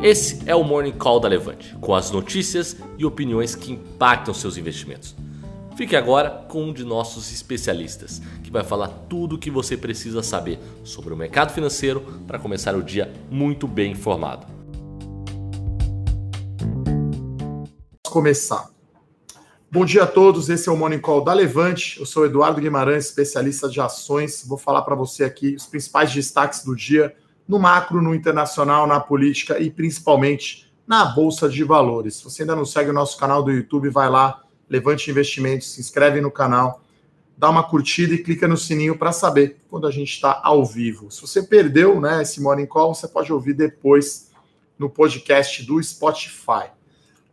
Esse 0.00 0.48
é 0.48 0.54
o 0.54 0.62
Morning 0.62 0.92
Call 0.92 1.18
da 1.18 1.26
Levante, 1.26 1.74
com 1.80 1.92
as 1.92 2.12
notícias 2.12 2.76
e 2.96 3.04
opiniões 3.04 3.56
que 3.56 3.72
impactam 3.72 4.32
seus 4.32 4.56
investimentos. 4.56 5.16
Fique 5.76 5.96
agora 5.96 6.30
com 6.48 6.66
um 6.66 6.72
de 6.72 6.84
nossos 6.84 7.32
especialistas, 7.32 8.22
que 8.44 8.50
vai 8.50 8.62
falar 8.62 8.86
tudo 9.08 9.34
o 9.34 9.38
que 9.38 9.50
você 9.50 9.76
precisa 9.76 10.22
saber 10.22 10.60
sobre 10.84 11.12
o 11.12 11.16
mercado 11.16 11.52
financeiro 11.52 12.00
para 12.28 12.38
começar 12.38 12.76
o 12.76 12.82
dia 12.82 13.12
muito 13.28 13.66
bem 13.66 13.90
informado. 13.90 14.46
Vamos 18.04 18.08
começar. 18.08 18.70
Bom 19.68 19.84
dia 19.84 20.04
a 20.04 20.06
todos, 20.06 20.48
esse 20.48 20.68
é 20.68 20.72
o 20.72 20.76
Morning 20.76 21.00
Call 21.00 21.24
da 21.24 21.32
Levante. 21.32 21.98
Eu 21.98 22.06
sou 22.06 22.24
Eduardo 22.24 22.60
Guimarães, 22.60 23.06
especialista 23.06 23.68
de 23.68 23.80
ações. 23.80 24.44
Vou 24.46 24.58
falar 24.58 24.82
para 24.82 24.94
você 24.94 25.24
aqui 25.24 25.56
os 25.56 25.66
principais 25.66 26.14
destaques 26.14 26.62
do 26.62 26.76
dia 26.76 27.12
no 27.48 27.58
macro, 27.58 28.02
no 28.02 28.14
internacional, 28.14 28.86
na 28.86 29.00
política 29.00 29.58
e 29.58 29.70
principalmente 29.70 30.70
na 30.86 31.06
Bolsa 31.06 31.48
de 31.48 31.64
Valores. 31.64 32.16
Se 32.16 32.24
você 32.24 32.42
ainda 32.42 32.54
não 32.54 32.66
segue 32.66 32.90
o 32.90 32.94
nosso 32.94 33.18
canal 33.18 33.42
do 33.42 33.50
YouTube, 33.50 33.88
vai 33.88 34.10
lá, 34.10 34.42
Levante 34.68 35.10
Investimentos, 35.10 35.72
se 35.72 35.80
inscreve 35.80 36.20
no 36.20 36.30
canal, 36.30 36.82
dá 37.36 37.48
uma 37.48 37.62
curtida 37.62 38.14
e 38.14 38.18
clica 38.18 38.46
no 38.46 38.56
sininho 38.56 38.98
para 38.98 39.12
saber 39.12 39.56
quando 39.70 39.86
a 39.86 39.90
gente 39.90 40.12
está 40.12 40.40
ao 40.44 40.64
vivo. 40.64 41.10
Se 41.10 41.22
você 41.22 41.42
perdeu 41.42 42.00
né, 42.00 42.22
esse 42.22 42.40
Morning 42.40 42.66
Call, 42.66 42.94
você 42.94 43.08
pode 43.08 43.32
ouvir 43.32 43.54
depois 43.54 44.30
no 44.78 44.90
podcast 44.90 45.64
do 45.64 45.82
Spotify. 45.82 46.70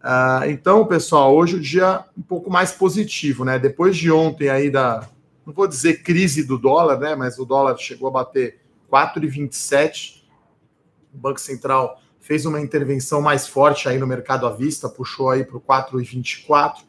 Uh, 0.02 0.50
então, 0.50 0.86
pessoal, 0.86 1.36
hoje 1.36 1.56
o 1.56 1.60
dia 1.60 2.06
um 2.18 2.22
pouco 2.22 2.50
mais 2.50 2.72
positivo, 2.72 3.44
né? 3.44 3.58
Depois 3.58 3.98
de 3.98 4.12
ontem 4.12 4.50
aí 4.50 4.70
da, 4.70 5.08
não 5.46 5.54
vou 5.54 5.68
dizer 5.68 6.04
crise 6.04 6.44
do 6.44 6.58
dólar, 6.58 7.00
né? 7.00 7.16
Mas 7.16 7.40
o 7.40 7.46
dólar 7.46 7.76
chegou 7.78 8.08
a 8.10 8.12
bater 8.12 8.60
4,27. 8.92 10.24
O 11.14 11.18
Banco 11.18 11.40
Central 11.40 12.02
fez 12.20 12.46
uma 12.46 12.60
intervenção 12.60 13.22
mais 13.22 13.48
forte 13.48 13.88
aí 13.88 13.98
no 13.98 14.08
mercado 14.08 14.48
à 14.48 14.52
vista, 14.52 14.90
puxou 14.90 15.30
aí 15.30 15.44
para 15.44 15.58
o 15.58 15.62
4,24. 15.62 16.84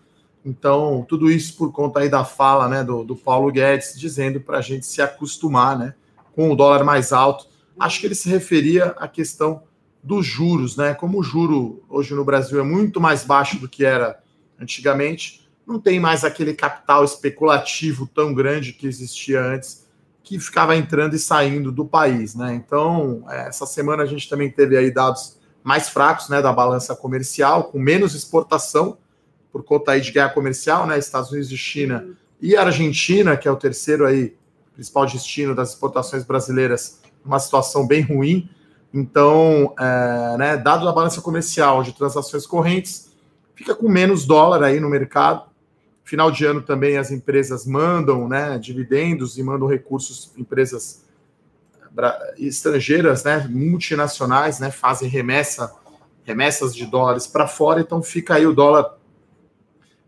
Então, 0.45 1.05
tudo 1.09 1.31
isso 1.31 1.57
por 1.57 1.73
conta 1.73 2.01
aí 2.01 2.09
da 2.09 2.25
fala 2.25 2.69
né, 2.69 2.83
do, 2.83 3.05
do 3.05 3.17
Paulo 3.17 3.51
Guedes, 3.51 3.99
dizendo 3.99 4.41
para 4.41 4.59
a 4.59 4.63
gente 4.63 4.87
se 4.87 5.03
acostumar 5.03 5.79
né, 5.79 5.95
com 6.35 6.51
o 6.51 6.57
dólar 6.57 6.85
mais 6.85 7.13
alto. 7.13 7.47
Acho 7.79 8.01
que 8.01 8.07
ele 8.07 8.15
se 8.15 8.29
referia 8.29 8.87
à 8.99 9.07
questão 9.07 9.63
dos 10.03 10.25
juros, 10.25 10.77
né? 10.77 10.95
Como 10.95 11.19
o 11.19 11.23
juro 11.23 11.83
hoje 11.89 12.15
no 12.15 12.25
Brasil 12.25 12.61
é 12.61 12.63
muito 12.63 13.01
mais 13.01 13.25
baixo 13.25 13.59
do 13.59 13.69
que 13.69 13.85
era 13.85 14.23
antigamente, 14.59 15.47
não 15.67 15.81
tem 15.81 15.99
mais 15.99 16.25
aquele 16.25 16.55
capital 16.55 17.05
especulativo 17.05 18.07
tão 18.07 18.33
grande 18.33 18.73
que 18.73 18.87
existia 18.87 19.43
antes 19.43 19.86
que 20.27 20.41
ficava 20.41 20.75
entrando 20.75 21.15
e 21.15 21.21
saindo 21.21 21.71
do 21.71 21.85
país, 21.87 22.35
né? 22.35 22.53
Então, 22.53 23.25
é, 23.31 23.47
essa 23.47 23.65
semana 23.65 24.03
a 24.03 24.07
gente 24.07 24.29
também 24.29 24.51
teve 24.51 24.77
aí 24.77 24.91
dados 24.91 25.39
mais 25.63 25.89
fracos, 25.89 26.29
né, 26.29 26.43
da 26.43 26.53
balança 26.53 26.97
comercial, 26.97 27.65
com 27.65 27.79
menos 27.79 28.13
exportação 28.13 28.99
por 29.53 29.63
conta 29.63 29.93
aí 29.93 30.01
de 30.01 30.11
guerra 30.11 30.31
comercial, 30.31 30.85
né, 30.85 30.99
Estados 30.99 31.31
Unidos 31.31 31.53
e 31.53 31.57
China 31.57 32.09
e 32.41 32.57
Argentina, 32.57 33.37
que 33.37 33.47
é 33.47 33.51
o 33.51 33.57
terceiro 33.57 34.05
aí 34.05 34.37
principal 34.75 35.07
destino 35.07 35.55
das 35.55 35.71
exportações 35.71 36.25
brasileiras, 36.25 37.01
uma 37.25 37.39
situação 37.39 37.87
bem 37.87 38.03
ruim. 38.03 38.51
Então, 38.93 39.75
é, 39.79 40.37
né, 40.39 40.57
dado 40.57 40.89
a 40.89 40.93
balança 40.93 41.21
comercial 41.21 41.85
de 41.85 41.93
transações 41.93 42.45
correntes, 42.49 43.13
fica 43.55 43.77
com 43.77 43.89
menos 43.89 44.27
dólar 44.27 44.65
aí 44.65 44.81
no 44.81 44.91
mercado, 44.91 45.45
Final 46.07 46.31
de 46.31 46.45
ano 46.45 46.63
também 46.63 46.97
as 46.97 47.11
empresas 47.11 47.67
mandam 47.67 48.29
né, 48.29 48.57
dividendos 48.59 49.37
e 49.39 49.43
mandam 49.43 49.67
recursos, 49.67 50.33
empresas 50.37 51.05
estrangeiras, 52.39 53.25
né, 53.25 53.45
multinacionais, 53.51 54.61
né, 54.61 54.71
fazem 54.71 55.09
remessa, 55.09 55.75
remessas 56.23 56.77
de 56.77 56.87
dólares 56.87 57.27
para 57.27 57.49
fora, 57.49 57.81
então 57.81 58.01
fica 58.05 58.37
aí 58.37 58.47
o 58.47 58.53
dólar 58.53 58.97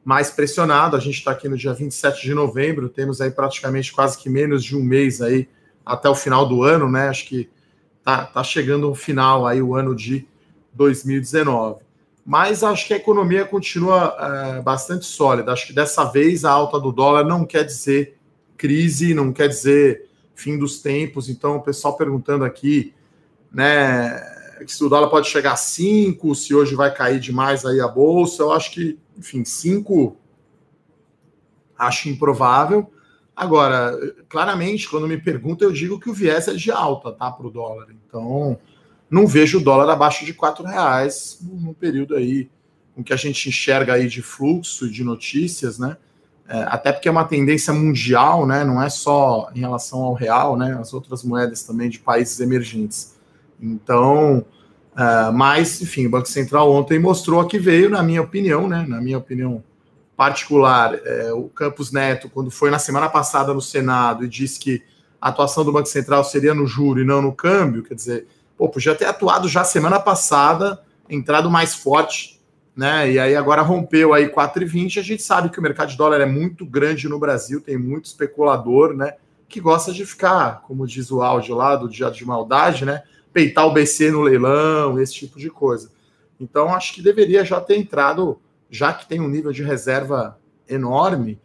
mais 0.05 0.31
pressionado. 0.31 0.95
A 0.95 1.01
gente 1.01 1.19
está 1.19 1.33
aqui 1.33 1.49
no 1.49 1.57
dia 1.57 1.75
27 1.75 2.23
de 2.23 2.33
novembro, 2.33 2.89
temos 2.89 3.21
aí 3.21 3.33
praticamente 3.33 3.93
quase 3.93 4.17
que 4.17 4.31
menos 4.31 4.63
de 4.63 4.77
um 4.77 4.85
mês 4.85 5.21
aí 5.21 5.49
até 5.85 6.09
o 6.09 6.15
final 6.15 6.47
do 6.47 6.63
ano, 6.63 6.89
né? 6.89 7.09
Acho 7.09 7.27
que 7.27 7.51
tá, 8.05 8.25
tá 8.25 8.45
chegando 8.45 8.89
o 8.89 8.95
final 8.95 9.45
aí 9.45 9.61
o 9.61 9.75
ano 9.75 9.97
de 9.97 10.29
2019 10.75 11.88
mas 12.29 12.63
acho 12.63 12.87
que 12.87 12.93
a 12.93 12.99
economia 12.99 13.47
continua 13.47 14.15
é, 14.21 14.61
bastante 14.61 15.07
sólida. 15.07 15.51
Acho 15.51 15.69
que 15.69 15.73
dessa 15.73 16.05
vez 16.05 16.45
a 16.45 16.51
alta 16.51 16.79
do 16.79 16.93
dólar 16.93 17.25
não 17.25 17.43
quer 17.43 17.65
dizer 17.65 18.19
crise, 18.55 19.15
não 19.15 19.33
quer 19.33 19.49
dizer 19.49 20.11
fim 20.35 20.59
dos 20.59 20.83
tempos. 20.83 21.31
Então, 21.31 21.57
o 21.57 21.63
pessoal 21.63 21.97
perguntando 21.97 22.45
aqui, 22.45 22.93
né, 23.51 24.21
se 24.67 24.85
o 24.85 24.91
dólar 24.91 25.09
pode 25.09 25.27
chegar 25.27 25.53
a 25.53 25.57
5, 25.57 26.35
se 26.35 26.55
hoje 26.55 26.75
vai 26.75 26.93
cair 26.93 27.19
demais 27.19 27.65
aí 27.65 27.81
a 27.81 27.89
bolsa. 27.89 28.43
Eu 28.43 28.53
acho 28.53 28.73
que, 28.73 28.99
enfim, 29.17 29.43
5 29.43 30.15
acho 31.79 32.11
improvável. 32.11 32.93
Agora, 33.35 33.97
claramente, 34.29 34.87
quando 34.87 35.09
me 35.09 35.17
perguntam, 35.17 35.67
eu 35.67 35.73
digo 35.73 35.99
que 35.99 36.11
o 36.11 36.15
viés 36.15 36.47
é 36.47 36.53
de 36.53 36.71
alta, 36.71 37.11
tá, 37.11 37.31
para 37.31 37.47
o 37.47 37.51
dólar. 37.51 37.87
Então, 37.91 38.59
não 39.11 39.27
vejo 39.27 39.59
o 39.59 39.63
dólar 39.63 39.91
abaixo 39.93 40.25
de 40.25 40.35
quatro 40.35 40.65
reais 40.65 41.39
no 41.43 41.75
período 41.75 42.15
aí 42.15 42.51
com 42.95 43.03
que 43.03 43.13
a 43.13 43.17
gente 43.17 43.49
enxerga 43.49 43.95
aí 43.95 44.09
de 44.09 44.21
fluxo 44.21 44.91
de 44.91 45.05
notícias, 45.05 45.79
né? 45.79 45.97
É, 46.49 46.63
até 46.63 46.93
porque 46.93 47.09
é 47.09 47.11
uma 47.11 47.25
tendência 47.25 47.73
mundial, 47.73 48.47
né? 48.47 48.65
Não 48.65 48.83
é 48.83 48.89
só 48.89 49.51
em 49.55 49.61
relação 49.61 50.01
ao 50.01 50.15
real, 50.15 50.57
né? 50.57 50.77
As 50.81 50.93
outras 50.93 51.23
moedas 51.23 51.63
também 51.63 51.89
de 51.89 51.99
países 51.99 52.41
emergentes. 52.41 53.15
Então, 53.61 54.45
é, 54.97 55.31
mas, 55.31 55.81
enfim, 55.81 56.07
o 56.07 56.11
Banco 56.11 56.29
Central 56.29 56.73
ontem 56.73 56.99
mostrou 56.99 57.47
que 57.47 57.59
veio, 57.59 57.89
na 57.89 58.03
minha 58.03 58.21
opinião, 58.23 58.67
né? 58.67 58.85
Na 58.89 59.01
minha 59.01 59.19
opinião 59.19 59.63
particular, 60.17 60.95
é, 61.05 61.33
o 61.33 61.45
Campos 61.45 61.93
Neto, 61.93 62.29
quando 62.29 62.51
foi 62.51 62.71
na 62.71 62.81
semana 62.81 63.09
passada 63.09 63.55
no 63.55 63.61
Senado 63.61 64.25
e 64.25 64.29
disse 64.29 64.59
que 64.59 64.83
a 65.21 65.29
atuação 65.29 65.65
do 65.65 65.71
Banco 65.71 65.87
Central 65.87 66.25
seria 66.25 66.53
no 66.53 66.67
juro 66.67 67.01
e 67.01 67.05
não 67.05 67.23
no 67.23 67.33
câmbio, 67.33 67.85
quer 67.85 67.95
dizer, 67.95 68.27
pô, 68.59 68.69
podia 68.69 68.95
ter 68.95 69.05
atuado 69.05 69.49
já 69.49 69.63
semana 69.63 70.01
passada, 70.01 70.83
entrado 71.09 71.49
mais 71.49 71.77
forte, 71.77 72.41
né? 72.77 73.11
E 73.11 73.19
aí 73.19 73.37
agora 73.37 73.63
rompeu 73.63 74.13
aí 74.13 74.29
4,20. 74.29 74.99
A 74.99 75.03
gente 75.03 75.23
sabe 75.23 75.49
que 75.49 75.61
o 75.61 75.63
mercado 75.63 75.91
de 75.91 75.97
dólar 75.97 76.21
é 76.21 76.27
muito 76.27 76.67
grande 76.67 77.09
no 77.09 77.19
Brasil, 77.19 77.61
tem 77.61 77.79
muito 77.79 78.07
especulador, 78.07 78.93
né? 78.95 79.15
Que 79.49 79.61
gosta 79.61 79.93
de 79.93 80.05
ficar, 80.05 80.63
como 80.63 80.87
diz 80.87 81.11
o 81.11 81.23
áudio 81.23 81.55
lá 81.55 81.77
do 81.77 81.89
dia 81.89 82.11
de 82.11 82.27
maldade, 82.27 82.85
né? 82.85 83.05
Peitar 83.33 83.67
o 83.67 83.73
BC 83.73 84.11
no 84.11 84.23
leilão, 84.23 85.01
esse 85.01 85.15
tipo 85.15 85.39
de 85.39 85.49
coisa. 85.49 85.91
Então, 86.41 86.75
acho 86.75 86.95
que 86.95 87.03
deveria 87.03 87.45
já 87.45 87.61
ter 87.61 87.77
entrado, 87.77 88.41
já 88.69 88.93
que 88.93 89.07
tem 89.07 89.21
um 89.21 89.29
nível 89.29 89.53
de 89.53 89.63
reserva 89.63 90.39
enorme, 90.69 91.41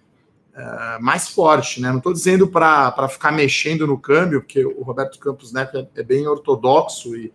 uh, 0.56 1.04
mais 1.04 1.30
forte, 1.30 1.82
né? 1.82 1.90
Não 1.90 1.98
estou 1.98 2.14
dizendo 2.14 2.48
para 2.48 3.08
ficar 3.10 3.32
mexendo 3.32 3.86
no 3.88 3.98
câmbio, 3.98 4.42
porque 4.42 4.66
o 4.66 4.82
Roberto 4.84 5.20
Campos 5.20 5.52
Neto 5.52 5.78
é, 5.78 5.88
é, 5.96 6.04
bem 6.04 6.28
ortodoxo 6.28 7.16
e 7.16 7.34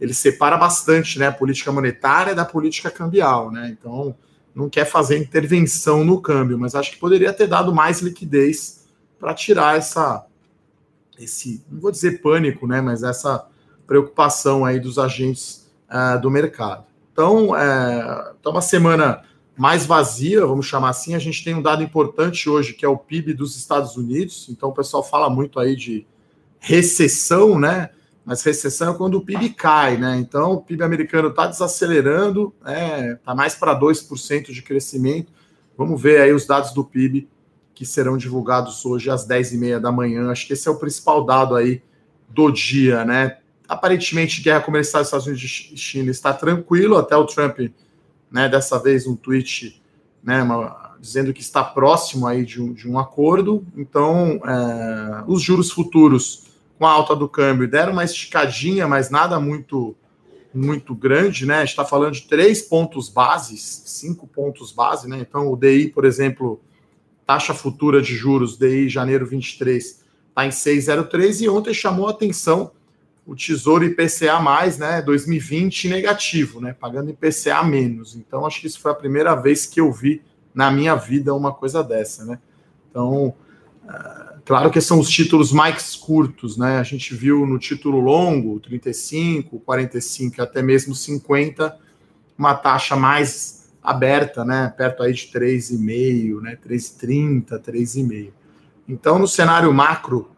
ele 0.00 0.14
separa 0.14 0.56
bastante, 0.56 1.18
né, 1.18 1.26
a 1.26 1.32
política 1.32 1.72
monetária 1.72 2.34
da 2.34 2.44
política 2.44 2.90
cambial, 2.90 3.50
né? 3.50 3.76
Então 3.78 4.14
não 4.54 4.68
quer 4.68 4.84
fazer 4.84 5.18
intervenção 5.18 6.04
no 6.04 6.20
câmbio, 6.20 6.58
mas 6.58 6.74
acho 6.74 6.92
que 6.92 6.98
poderia 6.98 7.32
ter 7.32 7.46
dado 7.46 7.74
mais 7.74 8.00
liquidez 8.00 8.86
para 9.18 9.34
tirar 9.34 9.76
essa 9.76 10.24
esse, 11.18 11.64
não 11.68 11.80
vou 11.80 11.90
dizer 11.90 12.22
pânico, 12.22 12.66
né, 12.66 12.80
mas 12.80 13.02
essa 13.02 13.46
preocupação 13.86 14.64
aí 14.64 14.78
dos 14.78 14.98
agentes 14.98 15.68
uh, 15.90 16.20
do 16.20 16.30
mercado. 16.30 16.84
Então, 17.12 17.56
é, 17.56 18.32
uma 18.46 18.62
semana 18.62 19.24
mais 19.58 19.84
vazia, 19.84 20.46
vamos 20.46 20.66
chamar 20.66 20.90
assim. 20.90 21.16
A 21.16 21.18
gente 21.18 21.42
tem 21.42 21.54
um 21.54 21.60
dado 21.60 21.82
importante 21.82 22.48
hoje, 22.48 22.72
que 22.72 22.84
é 22.84 22.88
o 22.88 22.96
PIB 22.96 23.34
dos 23.34 23.56
Estados 23.56 23.96
Unidos. 23.96 24.46
Então, 24.48 24.68
o 24.68 24.72
pessoal 24.72 25.02
fala 25.02 25.28
muito 25.28 25.58
aí 25.58 25.74
de 25.74 26.06
recessão, 26.60 27.58
né? 27.58 27.90
Mas 28.24 28.42
recessão 28.42 28.94
é 28.94 28.96
quando 28.96 29.16
o 29.16 29.24
PIB 29.24 29.50
cai, 29.50 29.96
né? 29.96 30.16
Então, 30.16 30.52
o 30.52 30.62
PIB 30.62 30.84
americano 30.84 31.28
está 31.28 31.48
desacelerando, 31.48 32.54
está 32.60 32.70
né? 32.70 33.14
Tá 33.24 33.34
mais 33.34 33.56
para 33.56 33.78
2% 33.78 34.52
de 34.52 34.62
crescimento. 34.62 35.32
Vamos 35.76 36.00
ver 36.00 36.20
aí 36.20 36.32
os 36.32 36.46
dados 36.46 36.72
do 36.72 36.84
PIB 36.84 37.28
que 37.74 37.84
serão 37.84 38.16
divulgados 38.16 38.84
hoje 38.86 39.10
às 39.10 39.26
10h30 39.26 39.80
da 39.80 39.90
manhã. 39.90 40.30
Acho 40.30 40.46
que 40.46 40.52
esse 40.52 40.68
é 40.68 40.70
o 40.70 40.78
principal 40.78 41.24
dado 41.24 41.56
aí 41.56 41.82
do 42.28 42.50
dia, 42.50 43.04
né? 43.04 43.38
Aparentemente, 43.68 44.40
guerra 44.40 44.60
comercial 44.60 45.02
dos 45.02 45.08
Estados 45.08 45.26
Unidos 45.26 45.70
e 45.72 45.76
China 45.76 46.10
está 46.10 46.32
tranquilo, 46.32 46.96
até 46.96 47.16
o 47.16 47.24
Trump 47.24 47.58
né, 48.30 48.48
dessa 48.48 48.78
vez 48.78 49.06
um 49.06 49.16
tweet 49.16 49.80
né, 50.22 50.42
uma, 50.42 50.96
dizendo 51.00 51.32
que 51.32 51.40
está 51.40 51.62
próximo 51.62 52.26
aí 52.26 52.44
de 52.44 52.60
um, 52.60 52.72
de 52.72 52.88
um 52.88 52.98
acordo. 52.98 53.66
Então, 53.76 54.40
é, 54.44 55.24
os 55.26 55.42
juros 55.42 55.70
futuros 55.70 56.44
com 56.78 56.86
a 56.86 56.90
alta 56.90 57.14
do 57.14 57.28
câmbio 57.28 57.68
deram 57.68 57.92
uma 57.92 58.04
esticadinha, 58.04 58.86
mas 58.86 59.10
nada 59.10 59.38
muito 59.40 59.96
muito 60.52 60.94
grande, 60.94 61.44
né? 61.44 61.62
Está 61.62 61.84
falando 61.84 62.14
de 62.14 62.22
três 62.22 62.62
pontos 62.62 63.10
bases, 63.10 63.82
cinco 63.84 64.26
pontos 64.26 64.72
base, 64.72 65.06
né? 65.06 65.18
Então, 65.20 65.52
o 65.52 65.56
DI, 65.56 65.88
por 65.88 66.06
exemplo, 66.06 66.60
taxa 67.26 67.52
futura 67.52 68.00
de 68.00 68.14
juros, 68.14 68.56
DI 68.56 68.88
janeiro 68.88 69.26
23, 69.26 70.02
está 70.28 70.46
em 70.46 70.48
6,03 70.48 71.42
e 71.42 71.48
ontem 71.48 71.74
chamou 71.74 72.08
a 72.08 72.12
atenção 72.12 72.72
o 73.28 73.36
Tesouro 73.36 73.84
IPCA 73.84 74.40
mais, 74.40 74.78
né, 74.78 75.02
2020 75.02 75.86
negativo, 75.86 76.62
né, 76.62 76.72
pagando 76.72 77.10
IPCA 77.10 77.62
menos. 77.62 78.16
Então 78.16 78.46
acho 78.46 78.58
que 78.58 78.66
isso 78.66 78.80
foi 78.80 78.90
a 78.90 78.94
primeira 78.94 79.34
vez 79.34 79.66
que 79.66 79.78
eu 79.78 79.92
vi 79.92 80.22
na 80.54 80.70
minha 80.70 80.94
vida 80.94 81.34
uma 81.34 81.52
coisa 81.52 81.84
dessa, 81.84 82.24
né? 82.24 82.38
Então, 82.90 83.34
uh, 83.84 84.40
claro 84.46 84.70
que 84.70 84.80
são 84.80 84.98
os 84.98 85.10
títulos 85.10 85.52
mais 85.52 85.94
curtos, 85.94 86.56
né? 86.56 86.78
A 86.78 86.82
gente 86.82 87.14
viu 87.14 87.44
no 87.44 87.58
título 87.58 88.00
longo, 88.00 88.58
35, 88.60 89.60
45, 89.60 90.40
até 90.42 90.62
mesmo 90.62 90.94
50, 90.94 91.78
uma 92.36 92.54
taxa 92.54 92.96
mais 92.96 93.70
aberta, 93.82 94.42
né, 94.44 94.72
perto 94.76 95.02
aí 95.02 95.12
de 95.12 95.26
3,5, 95.26 96.40
né, 96.40 96.56
3,30, 96.56 97.58
3,5. 97.58 98.32
Então, 98.88 99.18
no 99.18 99.28
cenário 99.28 99.72
macro 99.72 100.30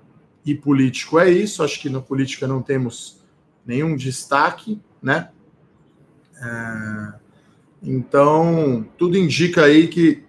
e 0.44 0.54
político 0.54 1.18
é 1.18 1.30
isso. 1.30 1.62
Acho 1.62 1.80
que 1.80 1.88
na 1.88 2.00
política 2.00 2.46
não 2.46 2.62
temos 2.62 3.20
nenhum 3.64 3.96
destaque, 3.96 4.80
né? 5.02 5.30
É, 6.42 7.12
então, 7.82 8.86
tudo 8.96 9.16
indica 9.16 9.64
aí 9.64 9.88
que 9.88 10.24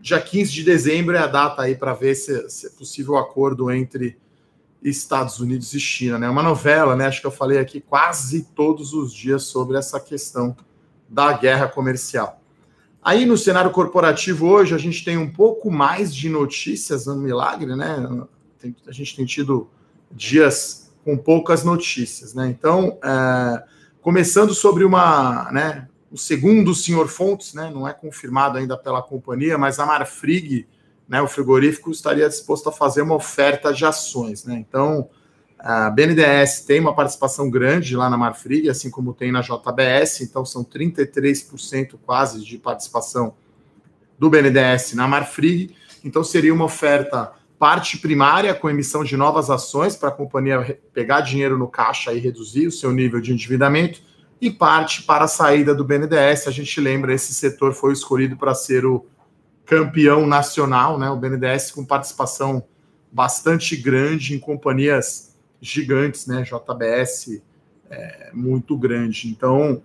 dia 0.00 0.20
15 0.20 0.52
de 0.52 0.62
dezembro 0.62 1.16
é 1.16 1.18
a 1.18 1.26
data 1.26 1.62
aí 1.62 1.74
para 1.74 1.92
ver 1.92 2.14
se, 2.14 2.48
se, 2.48 2.66
é 2.66 2.70
possível 2.70 3.16
acordo 3.16 3.70
entre 3.70 4.16
Estados 4.82 5.40
Unidos 5.40 5.72
e 5.74 5.80
China, 5.80 6.18
né? 6.18 6.28
Uma 6.28 6.42
novela, 6.42 6.94
né? 6.94 7.06
Acho 7.06 7.20
que 7.20 7.26
eu 7.26 7.32
falei 7.32 7.58
aqui 7.58 7.80
quase 7.80 8.44
todos 8.54 8.92
os 8.92 9.12
dias 9.12 9.44
sobre 9.44 9.76
essa 9.76 9.98
questão 9.98 10.56
da 11.08 11.32
guerra 11.32 11.68
comercial. 11.68 12.40
Aí 13.02 13.24
no 13.24 13.36
cenário 13.36 13.70
corporativo 13.70 14.48
hoje 14.48 14.74
a 14.74 14.78
gente 14.78 15.04
tem 15.04 15.16
um 15.16 15.30
pouco 15.30 15.70
mais 15.70 16.14
de 16.14 16.28
notícias 16.28 17.06
no 17.06 17.16
milagre, 17.16 17.74
né? 17.76 18.26
Tem, 18.72 18.76
a 18.86 18.92
gente 18.92 19.16
tem 19.16 19.24
tido 19.24 19.68
dias 20.10 20.92
com 21.04 21.16
poucas 21.16 21.64
notícias, 21.64 22.34
né? 22.34 22.48
Então, 22.48 22.98
é, 23.02 23.62
começando 24.00 24.54
sobre 24.54 24.84
uma, 24.84 25.50
né, 25.52 25.88
o 26.10 26.18
segundo 26.18 26.74
senhor 26.74 27.08
Fontes, 27.08 27.54
né, 27.54 27.70
não 27.72 27.86
é 27.86 27.92
confirmado 27.92 28.58
ainda 28.58 28.76
pela 28.76 29.02
companhia, 29.02 29.58
mas 29.58 29.78
a 29.78 29.86
Marfrig, 29.86 30.66
né, 31.08 31.20
o 31.20 31.28
frigorífico 31.28 31.90
estaria 31.90 32.28
disposto 32.28 32.68
a 32.68 32.72
fazer 32.72 33.02
uma 33.02 33.14
oferta 33.14 33.72
de 33.72 33.84
ações, 33.84 34.44
né? 34.44 34.54
Então, 34.56 35.08
a 35.58 35.90
BNDES 35.90 36.60
tem 36.66 36.80
uma 36.80 36.94
participação 36.94 37.50
grande 37.50 37.96
lá 37.96 38.10
na 38.10 38.16
Marfrig, 38.16 38.68
assim 38.68 38.90
como 38.90 39.14
tem 39.14 39.32
na 39.32 39.40
JBS, 39.40 40.20
então 40.20 40.44
são 40.44 40.62
33% 40.62 41.98
quase 42.04 42.44
de 42.44 42.58
participação 42.58 43.34
do 44.18 44.28
BNDES 44.28 44.94
na 44.94 45.08
Marfrig. 45.08 45.74
Então 46.04 46.22
seria 46.22 46.52
uma 46.52 46.64
oferta 46.64 47.32
parte 47.58 47.98
primária 47.98 48.54
com 48.54 48.68
emissão 48.68 49.02
de 49.02 49.16
novas 49.16 49.50
ações 49.50 49.96
para 49.96 50.10
a 50.10 50.12
companhia 50.12 50.78
pegar 50.92 51.22
dinheiro 51.22 51.56
no 51.56 51.68
caixa 51.68 52.12
e 52.12 52.18
reduzir 52.18 52.66
o 52.66 52.72
seu 52.72 52.92
nível 52.92 53.20
de 53.20 53.32
endividamento, 53.32 54.00
e 54.40 54.50
parte 54.50 55.02
para 55.02 55.24
a 55.24 55.28
saída 55.28 55.74
do 55.74 55.84
BNDES. 55.84 56.46
A 56.46 56.50
gente 56.50 56.78
lembra, 56.80 57.14
esse 57.14 57.32
setor 57.32 57.72
foi 57.72 57.92
escolhido 57.92 58.36
para 58.36 58.54
ser 58.54 58.84
o 58.84 59.06
campeão 59.64 60.26
nacional, 60.26 60.98
né? 60.98 61.08
O 61.08 61.16
BNDES 61.16 61.70
com 61.70 61.84
participação 61.84 62.62
bastante 63.10 63.74
grande 63.76 64.34
em 64.34 64.38
companhias 64.38 65.34
gigantes, 65.60 66.26
né? 66.26 66.42
JBS 66.42 67.42
é 67.88 68.30
muito 68.34 68.76
grande. 68.76 69.28
Então, 69.28 69.82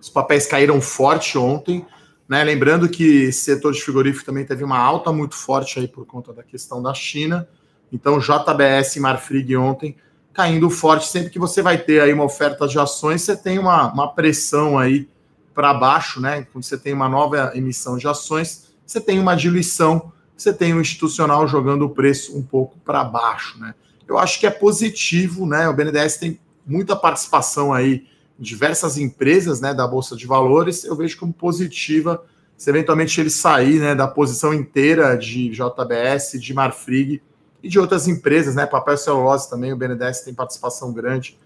os 0.00 0.08
papéis 0.08 0.46
caíram 0.46 0.80
forte 0.80 1.36
ontem. 1.36 1.84
Né? 2.28 2.42
Lembrando 2.42 2.88
que 2.88 3.30
setor 3.32 3.72
de 3.72 3.82
frigorífico 3.82 4.24
também 4.24 4.44
teve 4.44 4.64
uma 4.64 4.78
alta 4.78 5.12
muito 5.12 5.34
forte 5.34 5.78
aí 5.78 5.88
por 5.88 6.06
conta 6.06 6.32
da 6.32 6.42
questão 6.42 6.82
da 6.82 6.94
China. 6.94 7.48
Então, 7.92 8.18
JBS 8.18 8.96
e 8.96 9.00
Marfrig 9.00 9.56
ontem 9.56 9.96
caindo 10.32 10.68
forte. 10.68 11.06
Sempre 11.06 11.30
que 11.30 11.38
você 11.38 11.62
vai 11.62 11.78
ter 11.78 12.00
aí 12.00 12.12
uma 12.12 12.24
oferta 12.24 12.66
de 12.66 12.78
ações, 12.78 13.22
você 13.22 13.36
tem 13.36 13.58
uma, 13.58 13.92
uma 13.92 14.12
pressão 14.12 14.78
aí 14.78 15.08
para 15.54 15.72
baixo, 15.72 16.20
né? 16.20 16.46
Quando 16.52 16.64
você 16.64 16.76
tem 16.76 16.92
uma 16.92 17.08
nova 17.08 17.52
emissão 17.54 17.96
de 17.96 18.08
ações, 18.08 18.74
você 18.84 19.00
tem 19.00 19.20
uma 19.20 19.36
diluição, 19.36 20.12
você 20.36 20.52
tem 20.52 20.74
o 20.74 20.80
institucional 20.80 21.46
jogando 21.46 21.82
o 21.84 21.90
preço 21.90 22.36
um 22.36 22.42
pouco 22.42 22.78
para 22.80 23.04
baixo, 23.04 23.58
né? 23.60 23.74
Eu 24.06 24.18
acho 24.18 24.40
que 24.40 24.46
é 24.46 24.50
positivo, 24.50 25.46
né? 25.46 25.68
O 25.68 25.72
BNDES 25.72 26.16
tem 26.16 26.40
muita 26.66 26.96
participação 26.96 27.72
aí 27.72 28.06
diversas 28.38 28.98
empresas 28.98 29.60
né, 29.60 29.72
da 29.72 29.86
Bolsa 29.86 30.16
de 30.16 30.26
Valores, 30.26 30.84
eu 30.84 30.96
vejo 30.96 31.18
como 31.18 31.32
positiva 31.32 32.24
se 32.56 32.70
eventualmente 32.70 33.20
ele 33.20 33.30
sair 33.30 33.80
né, 33.80 33.94
da 33.94 34.06
posição 34.06 34.54
inteira 34.54 35.16
de 35.16 35.50
JBS, 35.50 36.40
de 36.40 36.54
Marfrig 36.54 37.22
e 37.62 37.68
de 37.68 37.78
outras 37.78 38.06
empresas, 38.06 38.54
né? 38.54 38.66
Papel 38.66 38.96
celulose 38.96 39.48
também, 39.48 39.72
o 39.72 39.76
BNDES 39.76 40.20
tem 40.20 40.34
participação 40.34 40.92
grande. 40.92 41.38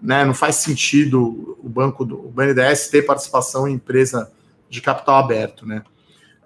Né, 0.00 0.24
não 0.24 0.34
faz 0.34 0.56
sentido 0.56 1.58
o 1.60 1.68
banco 1.68 2.04
do 2.04 2.16
o 2.16 2.30
BNDES 2.30 2.88
ter 2.88 3.02
participação 3.02 3.66
em 3.66 3.74
empresa 3.74 4.30
de 4.70 4.80
capital 4.80 5.16
aberto, 5.16 5.66
né? 5.66 5.82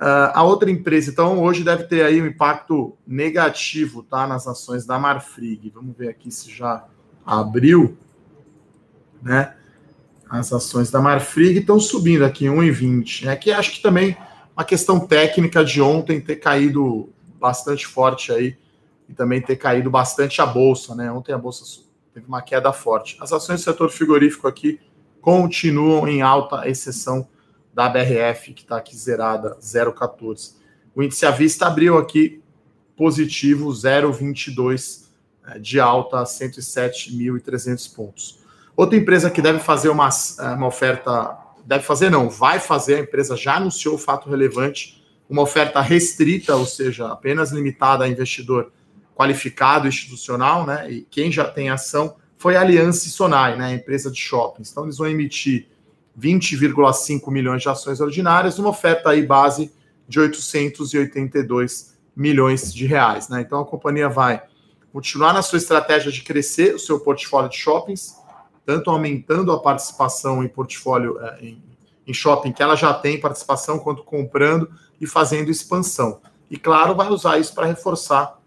Uh, 0.01 0.35
a 0.35 0.43
outra 0.43 0.69
empresa, 0.69 1.11
então, 1.11 1.41
hoje 1.41 1.63
deve 1.63 1.85
ter 1.85 2.03
aí 2.05 2.21
um 2.21 2.27
impacto 2.27 2.97
negativo, 3.07 4.03
tá, 4.03 4.27
nas 4.27 4.49
ações 4.49 4.85
da 4.85 4.99
Marfrig. 4.99 5.71
Vamos 5.71 5.97
ver 5.97 6.09
aqui 6.09 6.29
se 6.29 6.51
já 6.51 6.85
abriu, 7.25 7.97
né? 9.23 9.55
As 10.39 10.51
ações 10.51 10.91
da 10.91 10.99
Marfrig 10.99 11.59
estão 11.59 11.79
subindo 11.79 12.25
aqui 12.25 12.47
1,20. 12.47 13.29
É 13.29 13.37
que 13.37 13.53
acho 13.53 13.73
que 13.73 13.83
também 13.83 14.17
uma 14.57 14.65
questão 14.65 14.99
técnica 14.99 15.63
de 15.63 15.83
ontem 15.83 16.23
ter 16.23 16.37
caído 16.37 17.13
bastante 17.39 17.87
forte 17.87 18.33
aí 18.33 18.57
e 19.07 19.13
também 19.13 19.43
ter 19.43 19.57
caído 19.57 19.91
bastante 19.91 20.41
a 20.41 20.47
bolsa, 20.47 20.95
né? 20.95 21.13
Ontem 21.13 21.33
a 21.33 21.39
bolsa 21.39 21.83
teve 22.15 22.27
uma 22.27 22.41
queda 22.41 22.73
forte. 22.73 23.19
As 23.21 23.31
ações 23.31 23.61
do 23.61 23.65
setor 23.65 23.91
frigorífico 23.91 24.49
aqui 24.49 24.81
continuam 25.21 26.09
em 26.09 26.23
alta, 26.23 26.67
exceção 26.67 27.29
da 27.75 27.89
BRF, 27.91 28.55
que 28.55 28.63
está 28.63 28.79
aqui 28.79 28.97
zerada, 28.97 29.59
0,14. 29.61 30.55
O 30.95 31.03
índice 31.03 31.27
à 31.27 31.31
vista 31.31 31.67
abriu 31.67 31.99
aqui 31.99 32.43
positivo, 32.97 33.69
0,22 33.69 35.09
eh, 35.47 35.59
de 35.59 35.79
alta, 35.79 36.23
107.300 36.23 37.95
pontos. 37.95 38.42
Outra 38.83 38.99
empresa 38.99 39.31
que 39.31 39.41
deve 39.41 39.61
fazer 39.61 39.91
uma, 39.91 40.09
é, 40.09 40.43
uma 40.55 40.67
oferta, 40.67 41.39
deve 41.65 41.85
fazer 41.85 42.11
não, 42.11 42.29
vai 42.29 42.59
fazer, 42.59 42.97
a 42.97 42.99
empresa 42.99 43.37
já 43.37 43.55
anunciou 43.55 43.95
o 43.95 43.99
fato 43.99 44.29
relevante, 44.29 45.01
uma 45.31 45.41
oferta 45.41 45.81
restrita, 45.81 46.57
ou 46.57 46.67
seja, 46.67 47.07
apenas 47.07 47.53
limitada 47.53 48.03
a 48.03 48.09
investidor 48.09 48.73
qualificado 49.15 49.87
institucional, 49.87 50.67
né? 50.67 50.91
E 50.91 51.03
quem 51.03 51.31
já 51.31 51.45
tem 51.45 51.71
ação 51.71 52.17
foi 52.37 52.57
a 52.57 52.61
Aliança 52.61 53.09
Sonai, 53.09 53.57
né? 53.57 53.67
A 53.67 53.73
empresa 53.73 54.11
de 54.11 54.19
shoppings. 54.19 54.73
Então 54.73 54.83
eles 54.83 54.99
vão 54.99 55.07
emitir 55.07 55.69
20,5 56.19 57.31
milhões 57.31 57.63
de 57.63 57.69
ações 57.69 58.01
ordinárias, 58.01 58.59
uma 58.59 58.71
oferta 58.71 59.11
aí 59.11 59.25
base 59.25 59.73
de 60.09 60.19
882 60.19 61.97
milhões 62.17 62.75
de 62.75 62.85
reais, 62.85 63.29
né? 63.29 63.43
Então 63.43 63.61
a 63.61 63.65
companhia 63.65 64.09
vai 64.09 64.43
continuar 64.93 65.33
na 65.33 65.41
sua 65.41 65.59
estratégia 65.59 66.11
de 66.11 66.23
crescer 66.23 66.75
o 66.75 66.81
seu 66.81 66.99
portfólio 66.99 67.49
de 67.49 67.57
shoppings, 67.57 68.21
tanto 68.65 68.91
aumentando 68.91 69.53
a 69.53 69.61
participação 69.61 70.43
em 70.43 70.49
portfólio 70.49 71.19
é, 71.21 71.39
em, 71.41 71.63
em 72.07 72.15
shopping, 72.15 72.53
que 72.53 72.63
ela 72.63 72.77
já 72.77 72.93
tem 72.95 73.21
participação, 73.21 73.79
quanto 73.79 74.03
comprando 74.03 74.71
e 75.01 75.07
fazendo 75.07 75.51
expansão. 75.51 76.21
E 76.51 76.57
claro, 76.57 76.95
vai 76.95 77.09
usar 77.09 77.39
isso 77.39 77.55
para 77.55 77.67
reforçar 77.67 78.39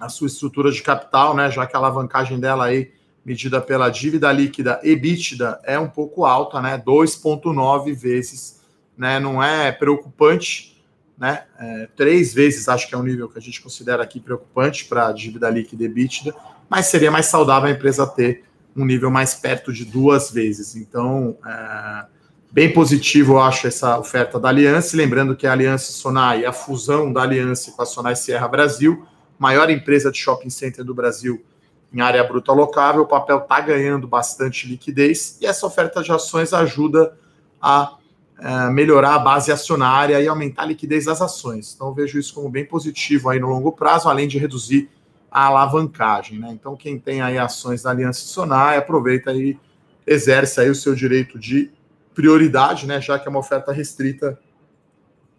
a 0.00 0.08
sua 0.08 0.28
estrutura 0.28 0.70
de 0.70 0.82
capital, 0.82 1.34
né? 1.34 1.50
Já 1.50 1.66
que 1.66 1.76
a 1.76 1.78
alavancagem 1.78 2.38
dela 2.38 2.66
aí, 2.66 2.92
medida 3.24 3.60
pela 3.60 3.90
dívida 3.90 4.30
líquida 4.32 4.80
EBITDA, 4.82 5.60
é 5.64 5.78
um 5.78 5.88
pouco 5.88 6.24
alta, 6.24 6.60
né? 6.60 6.82
2,9 6.84 7.94
vezes, 7.94 8.60
né? 8.96 9.20
Não 9.20 9.42
é 9.42 9.70
preocupante, 9.72 10.82
né? 11.18 11.44
É, 11.58 11.88
três 11.96 12.32
vezes 12.32 12.68
acho 12.68 12.88
que 12.88 12.94
é 12.94 12.98
um 12.98 13.02
nível 13.02 13.28
que 13.28 13.38
a 13.38 13.42
gente 13.42 13.60
considera 13.60 14.02
aqui 14.02 14.20
preocupante 14.20 14.84
para 14.84 15.08
a 15.08 15.12
dívida 15.12 15.50
líquida 15.50 15.84
EBITDA, 15.84 16.34
mas 16.68 16.86
seria 16.86 17.10
mais 17.10 17.26
saudável 17.26 17.68
a 17.68 17.72
empresa 17.72 18.06
ter 18.06 18.44
um 18.82 18.84
nível 18.84 19.10
mais 19.10 19.34
perto 19.34 19.72
de 19.72 19.84
duas 19.84 20.30
vezes. 20.30 20.76
Então, 20.76 21.36
é, 21.44 22.04
bem 22.50 22.72
positivo, 22.72 23.34
eu 23.34 23.40
acho, 23.40 23.66
essa 23.66 23.98
oferta 23.98 24.38
da 24.38 24.48
Aliança. 24.48 24.96
Lembrando 24.96 25.36
que 25.36 25.46
a 25.46 25.52
Aliança 25.52 25.92
Sonai, 25.92 26.44
a 26.44 26.52
fusão 26.52 27.12
da 27.12 27.22
Aliança 27.22 27.72
com 27.72 27.82
a 27.82 27.86
Sonai 27.86 28.16
Sierra 28.16 28.48
Brasil, 28.48 29.06
maior 29.38 29.70
empresa 29.70 30.10
de 30.10 30.18
shopping 30.18 30.50
center 30.50 30.84
do 30.84 30.94
Brasil 30.94 31.44
em 31.92 32.00
área 32.00 32.22
bruta 32.22 32.52
locável, 32.52 33.02
o 33.02 33.06
papel 33.06 33.38
está 33.38 33.60
ganhando 33.60 34.06
bastante 34.06 34.68
liquidez 34.68 35.38
e 35.40 35.46
essa 35.46 35.66
oferta 35.66 36.02
de 36.02 36.12
ações 36.12 36.52
ajuda 36.52 37.16
a 37.60 37.96
é, 38.40 38.70
melhorar 38.70 39.14
a 39.14 39.18
base 39.18 39.50
acionária 39.50 40.20
e 40.20 40.28
aumentar 40.28 40.62
a 40.62 40.66
liquidez 40.66 41.06
das 41.06 41.20
ações. 41.20 41.72
Então, 41.74 41.92
vejo 41.92 42.18
isso 42.18 42.34
como 42.34 42.48
bem 42.48 42.64
positivo 42.64 43.30
aí 43.30 43.40
no 43.40 43.48
longo 43.48 43.72
prazo, 43.72 44.08
além 44.08 44.28
de 44.28 44.38
reduzir 44.38 44.90
a 45.30 45.44
alavancagem. 45.44 46.38
Né? 46.38 46.50
Então, 46.52 46.76
quem 46.76 46.98
tem 46.98 47.20
aí 47.20 47.38
ações 47.38 47.82
da 47.82 47.90
Aliança 47.90 48.20
Sonai, 48.20 48.76
aproveita 48.76 49.32
e 49.32 49.58
exerce 50.06 50.60
aí 50.60 50.70
o 50.70 50.74
seu 50.74 50.94
direito 50.94 51.38
de 51.38 51.70
prioridade, 52.14 52.86
né? 52.86 53.00
já 53.00 53.18
que 53.18 53.28
é 53.28 53.30
uma 53.30 53.40
oferta 53.40 53.72
restrita, 53.72 54.38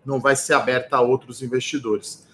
não 0.05 0.19
vai 0.19 0.35
ser 0.35 0.53
aberta 0.53 0.97
a 0.97 1.01
outros 1.01 1.41
investidores. 1.41 2.27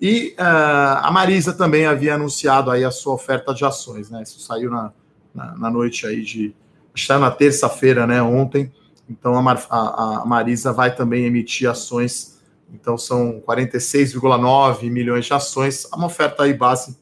E 0.00 0.34
uh, 0.36 0.98
a 1.00 1.10
Marisa 1.12 1.52
também 1.52 1.86
havia 1.86 2.16
anunciado 2.16 2.72
aí 2.72 2.84
a 2.84 2.90
sua 2.90 3.14
oferta 3.14 3.54
de 3.54 3.64
ações, 3.64 4.10
né? 4.10 4.20
Isso 4.24 4.40
saiu 4.40 4.68
na, 4.68 4.92
na, 5.32 5.56
na 5.56 5.70
noite 5.70 6.04
aí 6.08 6.22
de. 6.22 6.52
Está 6.92 7.20
na 7.20 7.30
terça-feira, 7.30 8.04
né? 8.04 8.20
Ontem. 8.20 8.72
Então 9.08 9.36
a, 9.36 9.40
Mar, 9.40 9.64
a, 9.70 10.22
a 10.22 10.26
Marisa 10.26 10.72
vai 10.72 10.92
também 10.92 11.24
emitir 11.24 11.70
ações. 11.70 12.42
Então 12.74 12.98
são 12.98 13.40
46,9 13.46 14.90
milhões 14.90 15.26
de 15.26 15.34
ações, 15.34 15.86
uma 15.94 16.06
oferta 16.06 16.42
aí 16.42 16.52
base 16.52 16.98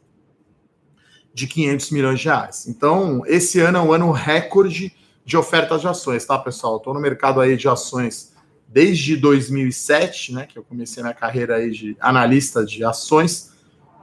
de 1.33 1.47
500 1.47 1.91
milhões 1.91 2.21
de 2.21 2.27
reais. 2.27 2.67
Então, 2.67 3.23
esse 3.27 3.61
ano 3.61 3.79
é 3.79 3.81
um 3.81 3.93
ano 3.93 4.11
recorde 4.11 4.93
de 5.25 5.37
ofertas 5.37 5.81
de 5.81 5.89
ações, 5.89 6.25
tá, 6.25 6.39
pessoal? 6.39 6.77
Estou 6.77 6.93
no 6.93 7.01
mercado 7.01 7.41
aí 7.41 7.57
de 7.57 7.69
ações 7.69 8.33
desde 8.67 9.17
2007, 9.17 10.33
né, 10.33 10.47
que 10.47 10.59
eu 10.59 10.63
comecei 10.63 11.03
minha 11.03 11.15
carreira 11.15 11.57
aí 11.57 11.71
de 11.71 11.97
analista 12.01 12.65
de 12.65 12.85
ações. 12.85 13.51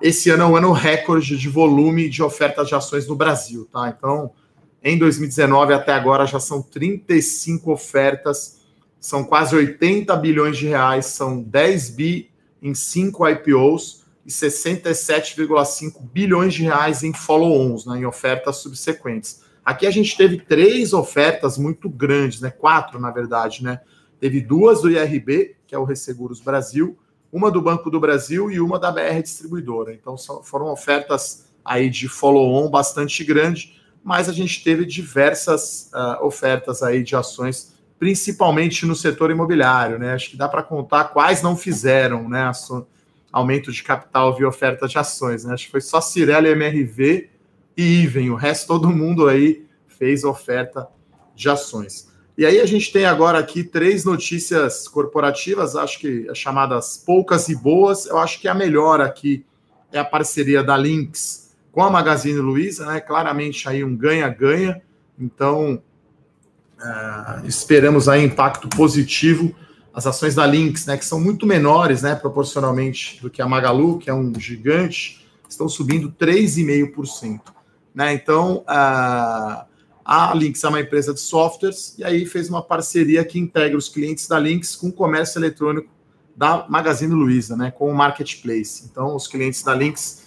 Esse 0.01 0.29
ano 0.29 0.43
é 0.43 0.45
um 0.45 0.55
ano 0.55 0.71
recorde 0.71 1.37
de 1.37 1.49
volume 1.49 2.09
de 2.09 2.21
ofertas 2.21 2.67
de 2.67 2.75
ações 2.75 3.07
no 3.07 3.15
Brasil, 3.15 3.67
tá? 3.71 3.93
Então, 3.95 4.31
em 4.83 4.97
2019 4.97 5.73
até 5.73 5.93
agora 5.93 6.25
já 6.25 6.39
são 6.39 6.61
35 6.61 7.71
ofertas, 7.71 8.61
são 8.99 9.23
quase 9.23 9.55
80 9.55 10.15
bilhões 10.17 10.57
de 10.57 10.67
reais, 10.67 11.07
são 11.07 11.41
10 11.41 11.89
bi 11.91 12.29
em 12.61 12.73
5 12.73 13.27
IPOs 13.29 14.03
e 14.27 14.29
67,5 14.29 16.01
bilhões 16.11 16.53
de 16.53 16.63
reais 16.63 17.01
em 17.01 17.13
follow-ons, 17.13 17.85
né, 17.85 17.99
em 17.99 18.05
ofertas 18.05 18.57
subsequentes. 18.57 19.41
Aqui 19.63 19.87
a 19.87 19.91
gente 19.91 20.17
teve 20.17 20.37
três 20.37 20.91
ofertas 20.91 21.57
muito 21.57 21.89
grandes, 21.89 22.41
né, 22.41 22.51
quatro 22.51 22.99
na 22.99 23.09
verdade, 23.09 23.63
né? 23.63 23.79
Teve 24.19 24.41
duas 24.41 24.81
do 24.81 24.91
IRB, 24.91 25.55
que 25.65 25.73
é 25.73 25.79
o 25.79 25.85
Resseguros 25.85 26.41
Brasil, 26.41 26.97
uma 27.31 27.49
do 27.49 27.61
Banco 27.61 27.89
do 27.89 27.99
Brasil 27.99 28.51
e 28.51 28.59
uma 28.59 28.77
da 28.77 28.91
BR 28.91 29.21
Distribuidora. 29.21 29.93
Então 29.93 30.17
foram 30.43 30.71
ofertas 30.71 31.45
aí 31.63 31.89
de 31.89 32.09
follow-on 32.09 32.69
bastante 32.69 33.23
grande, 33.23 33.79
mas 34.03 34.27
a 34.27 34.33
gente 34.33 34.63
teve 34.63 34.85
diversas 34.85 35.89
uh, 35.93 36.25
ofertas 36.25 36.83
aí 36.83 37.03
de 37.03 37.15
ações, 37.15 37.73
principalmente 37.99 38.85
no 38.85 38.95
setor 38.95 39.31
imobiliário, 39.31 39.99
né? 39.99 40.13
Acho 40.13 40.31
que 40.31 40.37
dá 40.37 40.49
para 40.49 40.63
contar 40.63 41.05
quais 41.05 41.41
não 41.41 41.55
fizeram, 41.55 42.27
né? 42.27 42.51
Aumento 43.31 43.71
de 43.71 43.83
capital 43.83 44.35
via 44.35 44.47
oferta 44.47 44.87
de 44.87 44.97
ações. 44.97 45.43
Né? 45.43 45.53
Acho 45.53 45.65
que 45.65 45.71
foi 45.71 45.81
só 45.81 46.01
Cirela, 46.01 46.47
MRV 46.47 47.29
e 47.75 48.03
Iven. 48.03 48.29
O 48.31 48.35
resto, 48.35 48.67
todo 48.67 48.89
mundo 48.89 49.27
aí 49.27 49.65
fez 49.87 50.23
oferta 50.23 50.87
de 51.35 51.49
ações. 51.49 52.07
E 52.37 52.45
aí 52.45 52.59
a 52.59 52.65
gente 52.65 52.91
tem 52.91 53.05
agora 53.05 53.39
aqui 53.39 53.63
três 53.63 54.05
notícias 54.05 54.87
corporativas, 54.87 55.75
acho 55.75 55.99
que 55.99 56.27
as 56.29 56.37
chamadas 56.37 57.01
poucas 57.03 57.49
e 57.49 57.55
boas. 57.55 58.05
Eu 58.05 58.19
acho 58.19 58.39
que 58.39 58.47
a 58.47 58.53
melhor 58.53 59.01
aqui 59.01 59.43
é 59.91 59.97
a 59.97 60.05
parceria 60.05 60.63
da 60.63 60.77
Lynx 60.77 61.55
com 61.71 61.83
a 61.83 61.89
Magazine 61.89 62.39
Luiza, 62.39 62.85
né? 62.85 62.99
Claramente 62.99 63.67
aí 63.67 63.83
um 63.83 63.95
ganha-ganha. 63.95 64.81
Então, 65.19 65.81
uh, 66.79 67.47
esperamos 67.47 68.07
aí 68.07 68.23
impacto 68.23 68.69
positivo 68.69 69.55
as 69.97 70.05
ações 70.05 70.35
da 70.35 70.45
Lynx, 70.45 70.85
né, 70.85 70.95
que 70.95 71.03
são 71.03 71.19
muito 71.19 71.43
menores, 71.47 72.03
né, 72.03 72.13
proporcionalmente 72.13 73.19
do 73.19 73.31
que 73.31 73.41
a 73.41 73.47
Magalu, 73.47 73.97
que 73.97 74.11
é 74.11 74.13
um 74.13 74.31
gigante, 74.39 75.27
estão 75.49 75.67
subindo 75.67 76.11
3,5%. 76.11 77.41
Né? 77.95 78.13
Então, 78.13 78.63
a, 78.67 79.65
a 80.05 80.35
Lynx 80.35 80.63
é 80.63 80.67
uma 80.69 80.81
empresa 80.81 81.15
de 81.15 81.19
softwares 81.19 81.95
e 81.97 82.03
aí 82.03 82.27
fez 82.27 82.47
uma 82.47 82.61
parceria 82.61 83.25
que 83.25 83.39
integra 83.39 83.75
os 83.75 83.89
clientes 83.89 84.27
da 84.27 84.37
Lynx 84.37 84.75
com 84.75 84.89
o 84.89 84.93
comércio 84.93 85.39
eletrônico 85.39 85.89
da 86.35 86.67
Magazine 86.69 87.15
Luiza, 87.15 87.57
né, 87.57 87.71
com 87.71 87.89
o 87.89 87.95
marketplace. 87.95 88.87
Então, 88.91 89.15
os 89.15 89.27
clientes 89.27 89.63
da 89.63 89.73
Lynx 89.73 90.25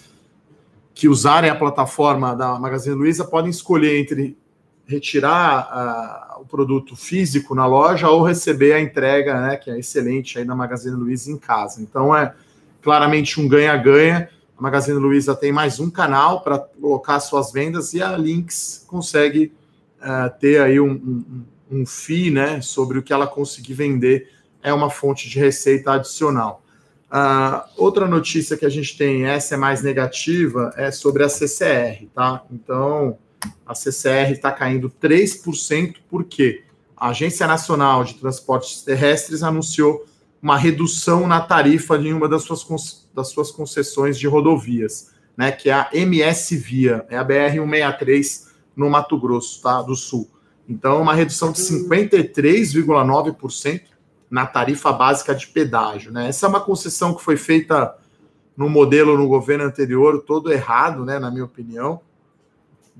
que 0.93 1.07
usarem 1.07 1.49
a 1.49 1.55
plataforma 1.55 2.35
da 2.35 2.59
Magazine 2.59 2.93
Luiza 2.93 3.23
podem 3.23 3.49
escolher 3.49 4.01
entre 4.01 4.37
retirar 4.85 6.30
o 6.30 6.30
produto 6.51 6.95
físico 6.95 7.55
na 7.55 7.65
loja 7.65 8.09
ou 8.09 8.21
receber 8.21 8.73
a 8.73 8.81
entrega, 8.81 9.39
né, 9.39 9.55
que 9.55 9.71
é 9.71 9.79
excelente 9.79 10.37
aí 10.37 10.43
na 10.43 10.53
Magazine 10.53 10.95
Luiza 10.95 11.31
em 11.31 11.37
casa. 11.37 11.81
Então 11.81 12.15
é 12.15 12.33
claramente 12.81 13.39
um 13.39 13.47
ganha-ganha. 13.47 14.29
A 14.57 14.61
Magazine 14.61 14.99
Luiza 14.99 15.33
tem 15.33 15.51
mais 15.51 15.79
um 15.79 15.89
canal 15.89 16.41
para 16.41 16.59
colocar 16.59 17.19
suas 17.21 17.51
vendas 17.51 17.93
e 17.93 18.01
a 18.01 18.15
Lynx 18.17 18.85
consegue 18.85 19.53
uh, 20.01 20.29
ter 20.39 20.61
aí 20.61 20.79
um, 20.79 20.91
um, 20.91 21.79
um 21.79 21.85
FII 21.85 22.29
né, 22.29 22.61
sobre 22.61 22.99
o 22.99 23.01
que 23.01 23.13
ela 23.13 23.25
conseguir 23.25 23.73
vender. 23.73 24.29
É 24.61 24.73
uma 24.73 24.89
fonte 24.89 25.29
de 25.29 25.39
receita 25.39 25.93
adicional. 25.93 26.61
Uh, 27.11 27.63
outra 27.75 28.07
notícia 28.07 28.55
que 28.55 28.65
a 28.65 28.69
gente 28.69 28.97
tem, 28.97 29.25
essa 29.25 29.55
é 29.55 29.57
mais 29.57 29.81
negativa, 29.81 30.73
é 30.77 30.91
sobre 30.91 31.23
a 31.23 31.29
CCR, 31.29 32.07
tá? 32.13 32.43
Então, 32.51 33.17
a 33.65 33.73
CCR 33.73 34.31
está 34.31 34.51
caindo 34.51 34.91
3%, 35.01 35.95
porque 36.09 36.63
a 36.95 37.09
Agência 37.09 37.47
Nacional 37.47 38.03
de 38.03 38.13
Transportes 38.15 38.83
Terrestres 38.83 39.41
anunciou 39.43 40.05
uma 40.41 40.57
redução 40.57 41.27
na 41.27 41.39
tarifa 41.41 41.97
de 41.97 42.13
uma 42.13 42.27
das 42.27 42.43
suas, 42.43 43.07
das 43.13 43.29
suas 43.29 43.49
concessões 43.51 44.19
de 44.19 44.27
rodovias, 44.27 45.11
né, 45.37 45.51
que 45.51 45.69
é 45.69 45.73
a 45.73 45.89
MS 45.93 46.57
Via, 46.57 47.05
é 47.09 47.17
a 47.17 47.25
BR-163 47.25 48.49
no 48.75 48.89
Mato 48.89 49.17
Grosso 49.19 49.61
tá, 49.61 49.81
do 49.81 49.95
Sul. 49.95 50.29
Então, 50.67 51.01
uma 51.01 51.13
redução 51.13 51.51
de 51.51 51.59
53,9% 51.59 53.81
na 54.29 54.45
tarifa 54.45 54.91
básica 54.93 55.33
de 55.35 55.47
pedágio. 55.47 56.11
Né? 56.11 56.29
Essa 56.29 56.45
é 56.45 56.49
uma 56.49 56.61
concessão 56.61 57.13
que 57.13 57.23
foi 57.23 57.35
feita 57.35 57.93
no 58.55 58.69
modelo 58.69 59.17
no 59.17 59.27
governo 59.27 59.65
anterior, 59.65 60.23
todo 60.25 60.51
errado, 60.51 61.03
né, 61.03 61.19
na 61.19 61.31
minha 61.31 61.45
opinião 61.45 61.99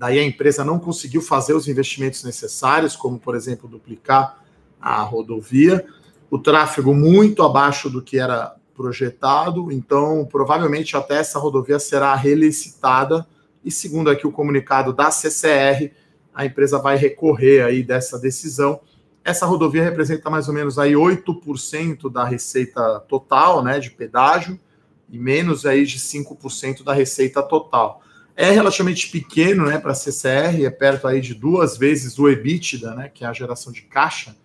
daí 0.01 0.17
a 0.17 0.23
empresa 0.23 0.65
não 0.65 0.79
conseguiu 0.79 1.21
fazer 1.21 1.53
os 1.53 1.67
investimentos 1.67 2.23
necessários, 2.23 2.95
como, 2.95 3.19
por 3.19 3.35
exemplo, 3.35 3.69
duplicar 3.69 4.43
a 4.81 4.99
rodovia, 5.03 5.85
o 6.27 6.39
tráfego 6.39 6.91
muito 6.91 7.43
abaixo 7.43 7.87
do 7.87 8.01
que 8.01 8.17
era 8.17 8.55
projetado, 8.73 9.71
então 9.71 10.27
provavelmente 10.31 10.97
até 10.97 11.17
essa 11.17 11.37
rodovia 11.37 11.77
será 11.77 12.15
relicitada, 12.15 13.27
e 13.63 13.69
segundo 13.69 14.09
aqui 14.09 14.25
o 14.25 14.31
comunicado 14.31 14.91
da 14.91 15.11
CCR, 15.11 15.91
a 16.33 16.47
empresa 16.47 16.79
vai 16.79 16.97
recorrer 16.97 17.63
aí 17.63 17.83
dessa 17.83 18.17
decisão. 18.17 18.81
Essa 19.23 19.45
rodovia 19.45 19.83
representa 19.83 20.31
mais 20.31 20.47
ou 20.47 20.53
menos 20.55 20.79
aí 20.79 20.93
8% 20.93 22.11
da 22.11 22.23
receita 22.23 23.01
total, 23.01 23.63
né, 23.63 23.77
de 23.77 23.91
pedágio, 23.91 24.59
e 25.07 25.19
menos 25.19 25.63
aí 25.63 25.85
de 25.85 25.99
5% 25.99 26.83
da 26.83 26.91
receita 26.91 27.43
total 27.43 28.01
é 28.35 28.51
relativamente 28.51 29.09
pequeno 29.09 29.65
né, 29.65 29.77
para 29.77 29.91
a 29.91 29.95
CCR, 29.95 30.65
é 30.65 30.69
perto 30.69 31.07
aí 31.07 31.21
de 31.21 31.33
duas 31.33 31.77
vezes 31.77 32.17
o 32.17 32.29
EBITDA, 32.29 32.95
né, 32.95 33.11
que 33.13 33.23
é 33.23 33.27
a 33.27 33.33
geração 33.33 33.71
de 33.71 33.83
caixa, 33.83 34.35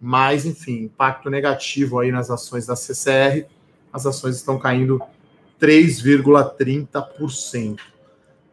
mas, 0.00 0.46
enfim, 0.46 0.84
impacto 0.84 1.28
negativo 1.28 1.98
aí 1.98 2.12
nas 2.12 2.30
ações 2.30 2.66
da 2.66 2.76
CCR, 2.76 3.46
as 3.92 4.06
ações 4.06 4.36
estão 4.36 4.58
caindo 4.58 5.02
3,30%. 5.60 7.80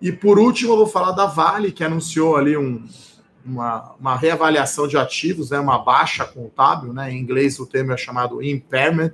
E 0.02 0.12
por 0.12 0.40
último, 0.40 0.74
eu 0.74 0.78
vou 0.78 0.88
falar 0.88 1.12
da 1.12 1.26
Vale, 1.26 1.72
que 1.72 1.84
anunciou 1.84 2.36
ali 2.36 2.58
um, 2.58 2.84
uma, 3.46 3.94
uma 4.00 4.16
reavaliação 4.16 4.88
de 4.88 4.98
ativos, 4.98 5.52
né, 5.52 5.60
uma 5.60 5.80
baixa 5.80 6.26
contábil, 6.26 6.94
né, 6.94 7.12
em 7.12 7.20
inglês 7.20 7.60
o 7.60 7.66
termo 7.66 7.92
é 7.92 7.98
chamado 7.98 8.42
impairment, 8.42 9.14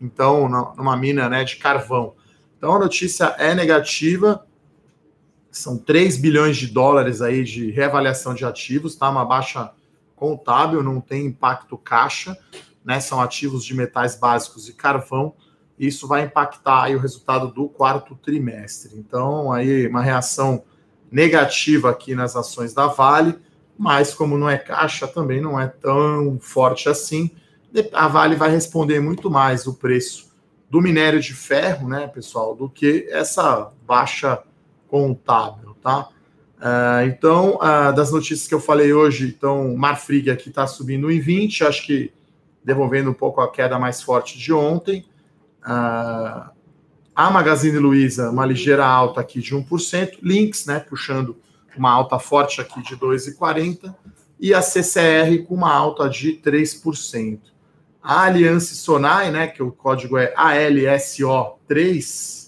então, 0.00 0.48
numa 0.76 0.96
mina 0.96 1.28
né, 1.28 1.44
de 1.44 1.56
carvão. 1.56 2.14
Então, 2.58 2.74
a 2.74 2.78
notícia 2.78 3.34
é 3.38 3.54
negativa, 3.54 4.44
são 5.52 5.76
3 5.76 6.16
bilhões 6.16 6.56
de 6.56 6.66
dólares 6.66 7.20
aí 7.20 7.44
de 7.44 7.70
reavaliação 7.70 8.34
de 8.34 8.44
ativos, 8.44 8.96
tá? 8.96 9.10
Uma 9.10 9.24
baixa 9.24 9.70
contábil, 10.16 10.82
não 10.82 11.00
tem 11.00 11.26
impacto 11.26 11.76
caixa, 11.76 12.36
né? 12.82 12.98
São 13.00 13.20
ativos 13.20 13.62
de 13.62 13.74
metais 13.74 14.16
básicos 14.16 14.68
e 14.68 14.72
carvão. 14.72 15.34
Isso 15.78 16.08
vai 16.08 16.24
impactar 16.24 16.84
aí 16.84 16.96
o 16.96 16.98
resultado 16.98 17.48
do 17.48 17.68
quarto 17.68 18.14
trimestre. 18.16 18.96
Então, 18.96 19.52
aí 19.52 19.86
uma 19.86 20.02
reação 20.02 20.64
negativa 21.10 21.90
aqui 21.90 22.14
nas 22.14 22.34
ações 22.34 22.72
da 22.72 22.86
Vale, 22.86 23.38
mas 23.76 24.14
como 24.14 24.38
não 24.38 24.48
é 24.48 24.56
caixa, 24.56 25.06
também 25.06 25.40
não 25.40 25.60
é 25.60 25.66
tão 25.66 26.38
forte 26.40 26.88
assim. 26.88 27.30
A 27.92 28.08
Vale 28.08 28.36
vai 28.36 28.50
responder 28.50 29.00
muito 29.00 29.30
mais 29.30 29.66
o 29.66 29.74
preço 29.74 30.32
do 30.70 30.80
minério 30.80 31.20
de 31.20 31.34
ferro, 31.34 31.86
né, 31.86 32.06
pessoal, 32.06 32.54
do 32.54 32.70
que 32.70 33.06
essa 33.10 33.70
baixa 33.86 34.42
contábil, 34.92 35.74
tá? 35.82 36.10
Uh, 36.58 37.06
então, 37.06 37.56
uh, 37.56 37.92
das 37.96 38.12
notícias 38.12 38.46
que 38.46 38.54
eu 38.54 38.60
falei 38.60 38.92
hoje, 38.92 39.26
então, 39.26 39.74
Marfrig 39.74 40.30
aqui 40.30 40.50
está 40.50 40.66
subindo 40.66 41.10
em 41.10 41.18
20, 41.18 41.64
acho 41.64 41.86
que 41.86 42.12
devolvendo 42.62 43.10
um 43.10 43.14
pouco 43.14 43.40
a 43.40 43.50
queda 43.50 43.78
mais 43.78 44.02
forte 44.02 44.38
de 44.38 44.52
ontem. 44.52 45.06
Uh, 45.62 46.50
a 47.14 47.30
Magazine 47.30 47.78
Luiza, 47.78 48.28
uma 48.28 48.44
ligeira 48.44 48.84
alta 48.84 49.22
aqui 49.22 49.40
de 49.40 49.56
1%, 49.56 50.18
Lynx, 50.22 50.66
né, 50.66 50.78
puxando 50.78 51.38
uma 51.74 51.90
alta 51.90 52.18
forte 52.18 52.60
aqui 52.60 52.82
de 52.82 52.94
2,40%, 52.94 53.94
e 54.38 54.52
a 54.52 54.60
CCR 54.60 55.42
com 55.48 55.54
uma 55.54 55.72
alta 55.72 56.06
de 56.06 56.34
3%. 56.34 57.40
A 58.02 58.24
Aliança 58.24 58.74
Sonai, 58.74 59.30
né, 59.30 59.46
que 59.46 59.62
o 59.62 59.72
código 59.72 60.18
é 60.18 60.34
ALSO3, 60.34 62.41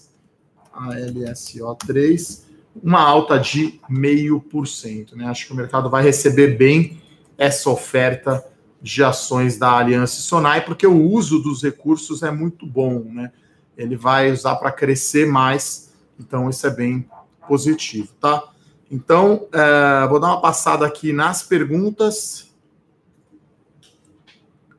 ALSO3, 0.75 2.43
uma 2.83 3.01
alta 3.01 3.39
de 3.39 3.79
0,5%. 3.89 5.13
Né? 5.13 5.25
Acho 5.25 5.47
que 5.47 5.53
o 5.53 5.55
mercado 5.55 5.89
vai 5.89 6.03
receber 6.03 6.57
bem 6.57 7.01
essa 7.37 7.69
oferta 7.69 8.45
de 8.81 9.03
ações 9.03 9.57
da 9.57 9.77
Aliança 9.77 10.21
Sonai, 10.21 10.63
porque 10.63 10.85
o 10.85 11.01
uso 11.09 11.39
dos 11.39 11.63
recursos 11.63 12.21
é 12.21 12.31
muito 12.31 12.65
bom. 12.65 13.03
Né? 13.05 13.31
Ele 13.77 13.95
vai 13.95 14.31
usar 14.31 14.55
para 14.55 14.71
crescer 14.71 15.25
mais, 15.25 15.93
então 16.19 16.49
isso 16.49 16.67
é 16.67 16.69
bem 16.69 17.07
positivo. 17.47 18.09
Tá? 18.19 18.43
Então, 18.91 19.47
é, 19.51 20.07
vou 20.07 20.19
dar 20.19 20.27
uma 20.27 20.41
passada 20.41 20.85
aqui 20.85 21.11
nas 21.11 21.41
perguntas. 21.41 22.53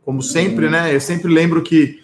Como 0.04 0.22
sempre, 0.22 0.70
né? 0.70 0.94
Eu 0.94 1.00
sempre 1.00 1.32
lembro 1.32 1.62
que 1.62 2.00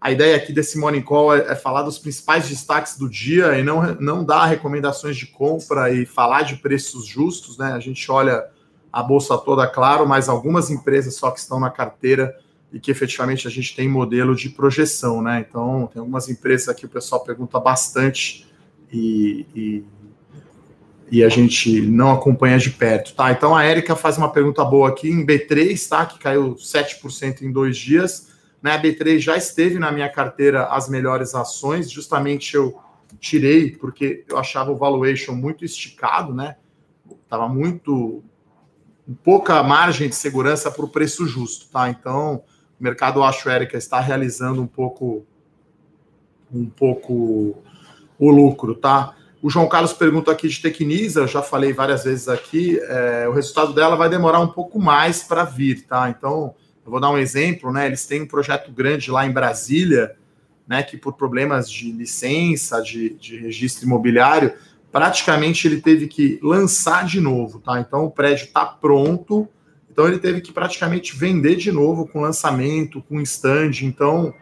a 0.00 0.10
ideia 0.10 0.36
aqui 0.36 0.52
desse 0.52 0.78
Morning 0.78 1.02
Call 1.02 1.34
é, 1.34 1.52
é, 1.52 1.54
falar 1.54 1.82
dos 1.82 1.98
principais 1.98 2.48
destaques 2.48 2.96
do 2.96 3.08
dia 3.08 3.58
e 3.58 3.62
não, 3.62 3.94
não 3.94 4.24
dar 4.24 4.46
recomendações 4.46 5.16
de 5.16 5.26
compra 5.26 5.92
e 5.92 6.04
falar 6.04 6.42
de 6.42 6.56
preços 6.56 7.06
justos, 7.06 7.58
né? 7.58 7.72
A 7.72 7.80
gente 7.80 8.10
olha 8.10 8.44
a 8.92 9.02
bolsa 9.02 9.36
toda, 9.38 9.66
claro, 9.66 10.06
mas 10.06 10.28
algumas 10.28 10.70
empresas 10.70 11.14
só 11.16 11.30
que 11.30 11.40
estão 11.40 11.58
na 11.58 11.70
carteira 11.70 12.36
e 12.72 12.78
que 12.78 12.90
efetivamente 12.90 13.46
a 13.46 13.50
gente 13.50 13.74
tem 13.74 13.88
modelo 13.88 14.34
de 14.34 14.50
projeção, 14.50 15.22
né? 15.22 15.44
Então, 15.48 15.88
tem 15.92 16.00
algumas 16.00 16.28
empresas 16.28 16.68
aqui 16.68 16.84
o 16.84 16.88
pessoal 16.88 17.24
pergunta 17.24 17.58
bastante 17.58 18.46
e, 18.92 19.46
e, 19.54 19.84
e 21.10 21.24
a 21.24 21.28
gente 21.28 21.80
não 21.80 22.12
acompanha 22.12 22.58
de 22.58 22.70
perto, 22.70 23.14
tá? 23.14 23.32
Então, 23.32 23.56
a 23.56 23.64
Érica 23.64 23.96
faz 23.96 24.18
uma 24.18 24.30
pergunta 24.30 24.64
boa 24.64 24.88
aqui 24.88 25.08
em 25.08 25.24
B3, 25.24 25.88
tá? 25.88 26.04
Que 26.04 26.18
caiu 26.18 26.54
7% 26.54 27.42
em 27.42 27.50
dois 27.50 27.76
dias 27.76 28.35
né, 28.66 28.72
a 28.72 28.82
B3 28.82 29.20
já 29.20 29.36
esteve 29.36 29.78
na 29.78 29.92
minha 29.92 30.08
carteira 30.08 30.66
as 30.66 30.88
melhores 30.88 31.36
ações, 31.36 31.88
justamente 31.88 32.56
eu 32.56 32.76
tirei 33.20 33.70
porque 33.70 34.24
eu 34.28 34.36
achava 34.36 34.72
o 34.72 34.76
valuation 34.76 35.34
muito 35.34 35.64
esticado, 35.64 36.34
né? 36.34 36.56
Tava 37.28 37.48
muito 37.48 38.24
pouca 39.22 39.62
margem 39.62 40.08
de 40.08 40.16
segurança 40.16 40.68
para 40.68 40.84
o 40.84 40.88
preço 40.88 41.28
justo, 41.28 41.68
tá? 41.70 41.88
Então, 41.88 42.42
o 42.80 42.82
mercado, 42.82 43.20
eu 43.20 43.24
acho, 43.24 43.48
Érica, 43.48 43.78
está 43.78 44.00
realizando 44.00 44.60
um 44.60 44.66
pouco 44.66 45.24
um 46.52 46.66
pouco 46.66 47.62
o 48.18 48.30
lucro, 48.32 48.74
tá? 48.74 49.14
O 49.40 49.48
João 49.48 49.68
Carlos 49.68 49.92
pergunta 49.92 50.32
aqui 50.32 50.48
de 50.48 50.60
Tecnisa, 50.60 51.20
eu 51.20 51.28
já 51.28 51.40
falei 51.40 51.72
várias 51.72 52.02
vezes 52.02 52.28
aqui, 52.28 52.80
é, 52.80 53.28
o 53.28 53.32
resultado 53.32 53.72
dela 53.72 53.94
vai 53.94 54.08
demorar 54.08 54.40
um 54.40 54.48
pouco 54.48 54.80
mais 54.80 55.22
para 55.22 55.44
vir, 55.44 55.86
tá? 55.86 56.10
Então, 56.10 56.56
eu 56.86 56.90
vou 56.92 57.00
dar 57.00 57.10
um 57.10 57.18
exemplo, 57.18 57.72
né? 57.72 57.86
Eles 57.86 58.06
têm 58.06 58.22
um 58.22 58.26
projeto 58.26 58.70
grande 58.70 59.10
lá 59.10 59.26
em 59.26 59.32
Brasília, 59.32 60.14
né? 60.68 60.84
Que 60.84 60.96
por 60.96 61.14
problemas 61.14 61.68
de 61.68 61.90
licença, 61.90 62.80
de, 62.80 63.10
de 63.14 63.36
registro 63.36 63.84
imobiliário, 63.84 64.54
praticamente 64.92 65.66
ele 65.66 65.80
teve 65.80 66.06
que 66.06 66.38
lançar 66.40 67.04
de 67.04 67.20
novo, 67.20 67.58
tá? 67.58 67.80
Então 67.80 68.04
o 68.04 68.10
prédio 68.10 68.44
está 68.44 68.64
pronto, 68.64 69.48
então 69.90 70.06
ele 70.06 70.18
teve 70.18 70.40
que 70.40 70.52
praticamente 70.52 71.16
vender 71.16 71.56
de 71.56 71.72
novo 71.72 72.06
com 72.06 72.20
lançamento, 72.20 73.02
com 73.02 73.20
stand, 73.20 73.72
então 73.82 74.32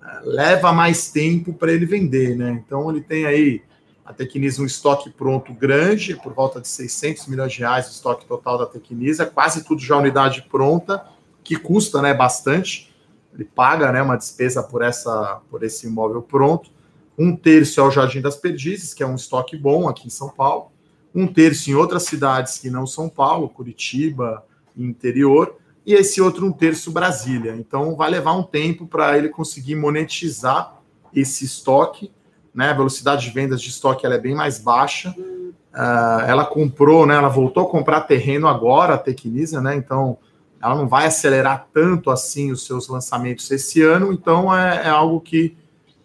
eh, 0.00 0.20
leva 0.22 0.72
mais 0.72 1.10
tempo 1.10 1.52
para 1.52 1.72
ele 1.72 1.84
vender, 1.84 2.36
né? 2.36 2.62
Então 2.64 2.88
ele 2.90 3.00
tem 3.00 3.26
aí 3.26 3.60
a 4.04 4.12
Tecnisa 4.12 4.62
um 4.62 4.66
estoque 4.66 5.10
pronto 5.10 5.52
grande, 5.52 6.14
por 6.14 6.32
volta 6.32 6.60
de 6.60 6.68
600 6.68 7.26
milhões 7.26 7.52
de 7.52 7.58
reais 7.58 7.88
o 7.88 7.90
estoque 7.90 8.24
total 8.24 8.56
da 8.56 8.66
Tecnisa, 8.66 9.26
quase 9.26 9.64
tudo 9.64 9.80
já 9.82 9.96
unidade 9.96 10.46
pronta 10.48 11.04
que 11.48 11.56
custa 11.56 12.02
né, 12.02 12.12
bastante. 12.12 12.94
Ele 13.32 13.42
paga 13.42 13.90
né, 13.90 14.02
uma 14.02 14.18
despesa 14.18 14.62
por, 14.62 14.82
essa, 14.82 15.40
por 15.50 15.62
esse 15.62 15.86
imóvel 15.86 16.20
pronto. 16.20 16.70
Um 17.18 17.34
terço 17.34 17.80
é 17.80 17.82
o 17.82 17.90
Jardim 17.90 18.20
das 18.20 18.36
Perdizes, 18.36 18.92
que 18.92 19.02
é 19.02 19.06
um 19.06 19.14
estoque 19.14 19.56
bom 19.56 19.88
aqui 19.88 20.06
em 20.06 20.10
São 20.10 20.28
Paulo. 20.28 20.70
Um 21.14 21.26
terço 21.26 21.70
em 21.70 21.74
outras 21.74 22.02
cidades 22.02 22.58
que 22.58 22.68
não 22.68 22.86
São 22.86 23.08
Paulo, 23.08 23.48
Curitiba 23.48 24.44
interior. 24.76 25.56
E 25.86 25.94
esse 25.94 26.20
outro 26.20 26.44
um 26.44 26.52
terço 26.52 26.92
Brasília. 26.92 27.56
Então 27.56 27.96
vai 27.96 28.10
levar 28.10 28.34
um 28.34 28.42
tempo 28.42 28.86
para 28.86 29.16
ele 29.16 29.30
conseguir 29.30 29.74
monetizar 29.74 30.78
esse 31.14 31.46
estoque. 31.46 32.12
Né? 32.54 32.68
A 32.68 32.74
velocidade 32.74 33.24
de 33.24 33.30
vendas 33.30 33.62
de 33.62 33.70
estoque 33.70 34.04
ela 34.04 34.16
é 34.16 34.20
bem 34.20 34.34
mais 34.34 34.58
baixa. 34.58 35.14
Uh, 35.18 36.20
ela 36.26 36.44
comprou, 36.44 37.06
né? 37.06 37.14
Ela 37.14 37.28
voltou 37.28 37.66
a 37.66 37.70
comprar 37.70 38.02
terreno 38.02 38.46
agora, 38.48 38.94
a 38.94 38.98
Tecnisa, 38.98 39.62
né? 39.62 39.76
Então 39.76 40.18
ela 40.60 40.74
não 40.74 40.88
vai 40.88 41.06
acelerar 41.06 41.68
tanto 41.72 42.10
assim 42.10 42.50
os 42.50 42.66
seus 42.66 42.88
lançamentos 42.88 43.50
esse 43.50 43.82
ano, 43.82 44.12
então 44.12 44.54
é, 44.54 44.86
é 44.86 44.88
algo 44.88 45.20
que, 45.20 45.56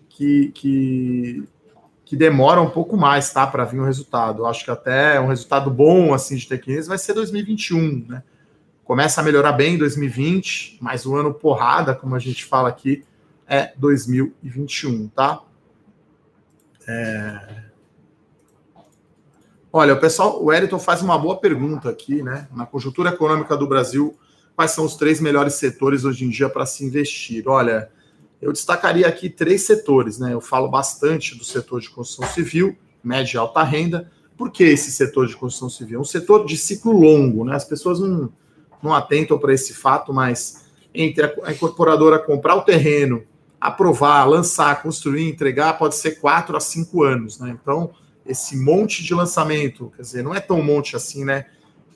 que, 0.10 0.52
que, 0.54 1.44
que, 2.06 2.16
demora 2.16 2.62
um 2.62 2.70
pouco 2.70 2.96
mais, 2.96 3.32
tá, 3.34 3.48
para 3.48 3.66
vir 3.66 3.80
o 3.80 3.84
um 3.84 3.86
resultado. 3.86 4.44
Eu 4.44 4.46
acho 4.46 4.64
que 4.64 4.72
até 4.72 5.20
um 5.20 5.28
resultado 5.28 5.72
bom 5.72 6.14
assim 6.14 6.36
de 6.36 6.48
Tecnis 6.48 6.88
vai 6.88 6.98
ser 6.98 7.14
2021, 7.14 8.06
né? 8.08 8.24
Começa 8.84 9.22
a 9.22 9.24
melhorar 9.24 9.54
bem 9.54 9.76
em 9.76 9.78
2020, 9.78 10.78
mas 10.82 11.06
o 11.06 11.16
ano 11.16 11.34
porrada, 11.34 11.96
como 11.96 12.16
a 12.16 12.20
gente 12.20 12.46
fala 12.46 12.70
aqui, 12.70 13.04
é 13.48 13.74
2021, 13.78 15.08
tá? 15.08 15.42
É... 16.88 17.64
Olha, 19.72 19.94
o 19.94 20.00
pessoal, 20.00 20.44
o 20.44 20.54
Eriton 20.54 20.78
faz 20.78 21.02
uma 21.02 21.18
boa 21.18 21.40
pergunta 21.40 21.90
aqui, 21.90 22.22
né? 22.22 22.48
Na 22.54 22.66
conjuntura 22.66 23.10
econômica 23.10 23.58
do 23.58 23.66
Brasil, 23.66 24.16
quais 24.56 24.72
são 24.72 24.86
os 24.86 24.96
três 24.96 25.20
melhores 25.20 25.56
setores 25.56 26.06
hoje 26.06 26.26
em 26.26 26.30
dia 26.30 26.50
para 26.50 26.66
se 26.66 26.86
investir? 26.86 27.48
Olha, 27.48 27.90
eu 28.42 28.52
destacaria 28.52 29.08
aqui 29.08 29.30
três 29.30 29.66
setores, 29.66 30.20
né? 30.20 30.34
Eu 30.34 30.42
falo 30.42 30.68
bastante 30.68 31.38
do 31.38 31.44
setor 31.44 31.80
de 31.80 31.90
construção 31.90 32.28
civil, 32.34 32.76
média 33.04 33.38
e 33.38 33.40
alta 33.40 33.64
renda. 33.64 34.12
Por 34.38 34.52
que 34.52 34.64
esse 34.64 34.92
setor 34.92 35.28
de 35.28 35.36
construção 35.36 35.70
civil? 35.70 36.00
É 36.00 36.02
um 36.02 36.06
setor 36.06 36.46
de 36.46 36.58
ciclo 36.58 36.92
longo, 36.92 37.46
né? 37.46 37.56
As 37.56 37.66
pessoas 37.66 38.00
não, 38.00 38.32
não 38.82 38.94
atentam 38.94 39.38
para 39.38 39.54
esse 39.54 39.74
fato, 39.74 40.14
mas 40.14 40.66
entre 40.94 41.24
a 41.44 41.52
incorporadora 41.52 42.20
comprar 42.20 42.56
o 42.56 42.62
terreno, 42.62 43.24
aprovar, 43.60 44.26
lançar, 44.26 44.82
construir, 44.84 45.30
entregar, 45.30 45.78
pode 45.78 45.96
ser 45.96 46.20
quatro 46.20 46.58
a 46.58 46.60
cinco 46.60 47.04
anos, 47.04 47.40
né? 47.40 47.58
Então, 47.62 47.92
esse 48.26 48.58
monte 48.58 49.04
de 49.04 49.14
lançamento, 49.14 49.92
quer 49.96 50.02
dizer, 50.02 50.24
não 50.24 50.36
é 50.36 50.40
tão 50.40 50.62
monte 50.62 50.96
assim, 50.96 51.24
né? 51.24 51.46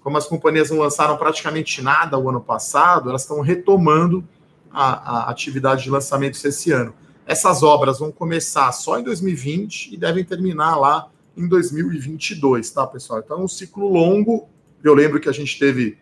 Como 0.07 0.17
as 0.17 0.25
companhias 0.25 0.69
não 0.69 0.77
lançaram 0.77 1.17
praticamente 1.17 1.81
nada 1.81 2.17
o 2.17 2.29
ano 2.29 2.39
passado, 2.39 3.09
elas 3.09 3.23
estão 3.23 3.41
retomando 3.41 4.25
a, 4.71 5.25
a 5.25 5.29
atividade 5.29 5.83
de 5.83 5.89
lançamentos 5.89 6.45
esse 6.45 6.71
ano. 6.71 6.93
Essas 7.25 7.61
obras 7.61 7.99
vão 7.99 8.09
começar 8.09 8.71
só 8.71 8.97
em 8.97 9.03
2020 9.03 9.93
e 9.93 9.97
devem 9.97 10.23
terminar 10.23 10.77
lá 10.77 11.11
em 11.35 11.45
2022, 11.45 12.69
tá, 12.69 12.87
pessoal? 12.87 13.19
Então, 13.19 13.41
é 13.41 13.43
um 13.43 13.49
ciclo 13.49 13.91
longo. 13.91 14.47
Eu 14.81 14.93
lembro 14.93 15.19
que 15.19 15.27
a 15.27 15.33
gente 15.33 15.59
teve 15.59 15.97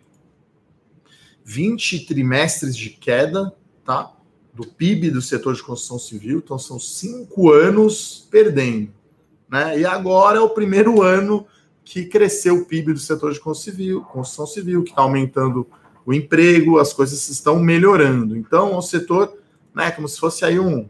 20 1.43 2.05
trimestres 2.05 2.77
de 2.77 2.91
queda, 2.91 3.51
tá? 3.83 4.11
Do 4.53 4.67
PIB 4.67 5.09
do 5.09 5.21
setor 5.21 5.55
de 5.55 5.63
construção 5.63 5.97
civil. 5.97 6.43
Então, 6.45 6.59
são 6.59 6.77
cinco 6.77 7.51
anos 7.51 8.27
perdendo, 8.29 8.93
né? 9.49 9.79
E 9.79 9.83
agora 9.83 10.37
é 10.37 10.41
o 10.41 10.49
primeiro 10.51 11.01
ano 11.01 11.47
que 11.85 12.03
cresceu 12.05 12.57
o 12.57 12.65
PIB 12.65 12.93
do 12.93 12.99
setor 12.99 13.31
de 13.31 13.39
construção 13.39 13.71
civil, 13.73 14.01
construção 14.01 14.47
civil 14.47 14.83
que 14.83 14.89
está 14.89 15.03
aumentando 15.03 15.67
o 16.03 16.11
emprego, 16.11 16.79
as 16.79 16.91
coisas 16.91 17.29
estão 17.29 17.59
melhorando. 17.59 18.35
Então, 18.35 18.75
o 18.75 18.81
setor, 18.81 19.37
né, 19.73 19.91
como 19.91 20.07
se 20.07 20.19
fosse 20.19 20.43
aí 20.43 20.59
um 20.59 20.89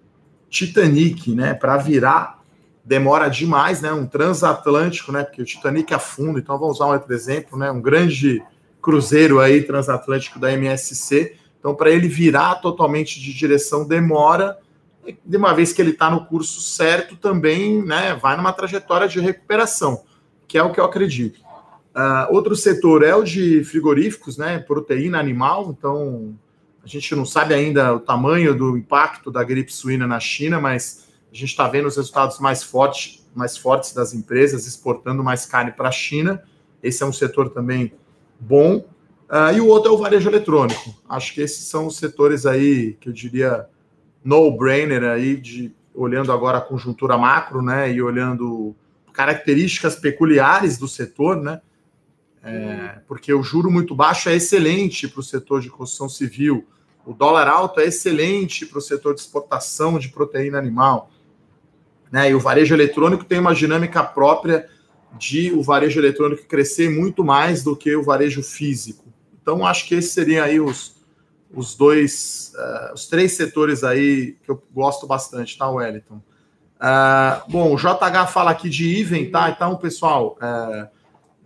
Titanic, 0.49 1.35
né, 1.35 1.53
para 1.53 1.75
virar 1.77 2.41
demora 2.83 3.27
demais, 3.27 3.81
né, 3.81 3.91
um 3.91 4.05
transatlântico, 4.05 5.11
né, 5.11 5.23
porque 5.23 5.41
o 5.41 5.45
Titanic 5.45 5.93
afunda, 5.93 6.39
então 6.39 6.57
vamos 6.57 6.77
usar 6.77 6.85
um 6.85 6.93
outro 6.93 7.13
exemplo, 7.13 7.57
né, 7.57 7.69
um 7.69 7.81
grande 7.81 8.41
cruzeiro 8.81 9.39
aí 9.39 9.63
transatlântico 9.63 10.39
da 10.39 10.53
MSC, 10.53 11.35
então 11.59 11.75
para 11.75 11.89
ele 11.89 12.07
virar 12.07 12.55
totalmente 12.55 13.19
de 13.19 13.33
direção 13.33 13.85
demora, 13.85 14.57
de 15.25 15.37
uma 15.37 15.53
vez 15.53 15.73
que 15.73 15.81
ele 15.81 15.91
está 15.91 16.09
no 16.09 16.25
curso 16.25 16.61
certo 16.61 17.17
também, 17.17 17.83
né, 17.83 18.17
vai 18.21 18.37
numa 18.37 18.53
trajetória 18.53 19.07
de 19.07 19.19
recuperação 19.19 20.03
que 20.47 20.57
é 20.57 20.63
o 20.63 20.71
que 20.71 20.79
eu 20.79 20.85
acredito. 20.85 21.39
Uh, 21.95 22.33
outro 22.33 22.55
setor 22.55 23.03
é 23.03 23.15
o 23.15 23.23
de 23.23 23.63
frigoríficos, 23.63 24.37
né? 24.37 24.59
Proteína 24.59 25.17
animal. 25.17 25.73
Então, 25.77 26.37
a 26.83 26.87
gente 26.87 27.15
não 27.15 27.25
sabe 27.25 27.53
ainda 27.53 27.95
o 27.95 27.99
tamanho 27.99 28.53
do 28.53 28.77
impacto 28.77 29.31
da 29.31 29.43
gripe 29.43 29.73
suína 29.73 30.05
na 30.05 30.19
China, 30.19 30.59
mas 30.59 31.07
a 31.31 31.35
gente 31.35 31.49
está 31.49 31.67
vendo 31.67 31.87
os 31.87 31.95
resultados 31.95 32.39
mais 32.39 32.63
fortes, 32.63 33.25
mais 33.33 33.55
fortes 33.57 33.93
das 33.93 34.13
empresas 34.13 34.67
exportando 34.67 35.23
mais 35.23 35.45
carne 35.45 35.71
para 35.71 35.87
a 35.87 35.91
China. 35.91 36.43
Esse 36.83 37.01
é 37.01 37.05
um 37.05 37.13
setor 37.13 37.49
também 37.49 37.93
bom. 38.39 38.85
Uh, 39.29 39.55
e 39.55 39.61
o 39.61 39.67
outro 39.67 39.91
é 39.91 39.95
o 39.95 39.97
varejo 39.97 40.29
eletrônico. 40.29 40.93
Acho 41.07 41.33
que 41.33 41.41
esses 41.41 41.65
são 41.65 41.87
os 41.87 41.97
setores 41.97 42.45
aí 42.45 42.93
que 42.99 43.09
eu 43.09 43.13
diria 43.13 43.67
no-brainer 44.23 45.03
aí, 45.03 45.37
de, 45.37 45.73
olhando 45.93 46.31
agora 46.31 46.57
a 46.57 46.61
conjuntura 46.61 47.17
macro, 47.17 47.61
né? 47.61 47.91
E 47.91 48.01
olhando 48.01 48.75
características 49.15 49.95
peculiares 49.95 50.77
do 50.77 50.87
setor, 50.87 51.37
né? 51.37 51.61
É, 52.43 52.99
porque 53.07 53.33
o 53.33 53.41
juro 53.41 53.71
muito 53.71 53.95
baixo 53.95 54.29
é 54.29 54.35
excelente 54.35 55.07
para 55.07 55.19
o 55.19 55.23
setor 55.23 55.61
de 55.61 55.69
construção 55.69 56.07
civil, 56.07 56.67
o 57.05 57.13
dólar 57.13 57.47
alto 57.47 57.79
é 57.79 57.85
excelente 57.85 58.65
para 58.65 58.77
o 58.77 58.81
setor 58.81 59.15
de 59.15 59.21
exportação 59.21 59.97
de 59.97 60.09
proteína 60.09 60.57
animal. 60.57 61.09
Né? 62.11 62.31
E 62.31 62.35
o 62.35 62.39
varejo 62.39 62.73
eletrônico 62.73 63.23
tem 63.23 63.39
uma 63.39 63.53
dinâmica 63.53 64.03
própria 64.03 64.67
de 65.17 65.51
o 65.53 65.63
varejo 65.63 65.99
eletrônico 65.99 66.45
crescer 66.45 66.89
muito 66.89 67.23
mais 67.23 67.63
do 67.63 67.75
que 67.75 67.95
o 67.95 68.03
varejo 68.03 68.43
físico. 68.43 69.05
Então, 69.41 69.65
acho 69.65 69.87
que 69.87 69.95
esses 69.95 70.11
seriam 70.11 70.43
aí 70.43 70.59
os, 70.59 70.95
os 71.53 71.75
dois, 71.75 72.53
uh, 72.55 72.93
os 72.93 73.07
três 73.07 73.33
setores 73.33 73.83
aí 73.83 74.35
que 74.43 74.49
eu 74.49 74.61
gosto 74.73 75.07
bastante, 75.07 75.57
tá, 75.57 75.69
Wellington? 75.69 76.21
Uh, 76.75 77.49
bom, 77.49 77.73
o 77.73 77.77
JH 77.77 78.27
fala 78.27 78.51
aqui 78.51 78.69
de 78.69 78.99
Even, 78.99 79.31
tá? 79.31 79.49
Então, 79.49 79.77
pessoal, 79.77 80.37
uh, 80.41 80.85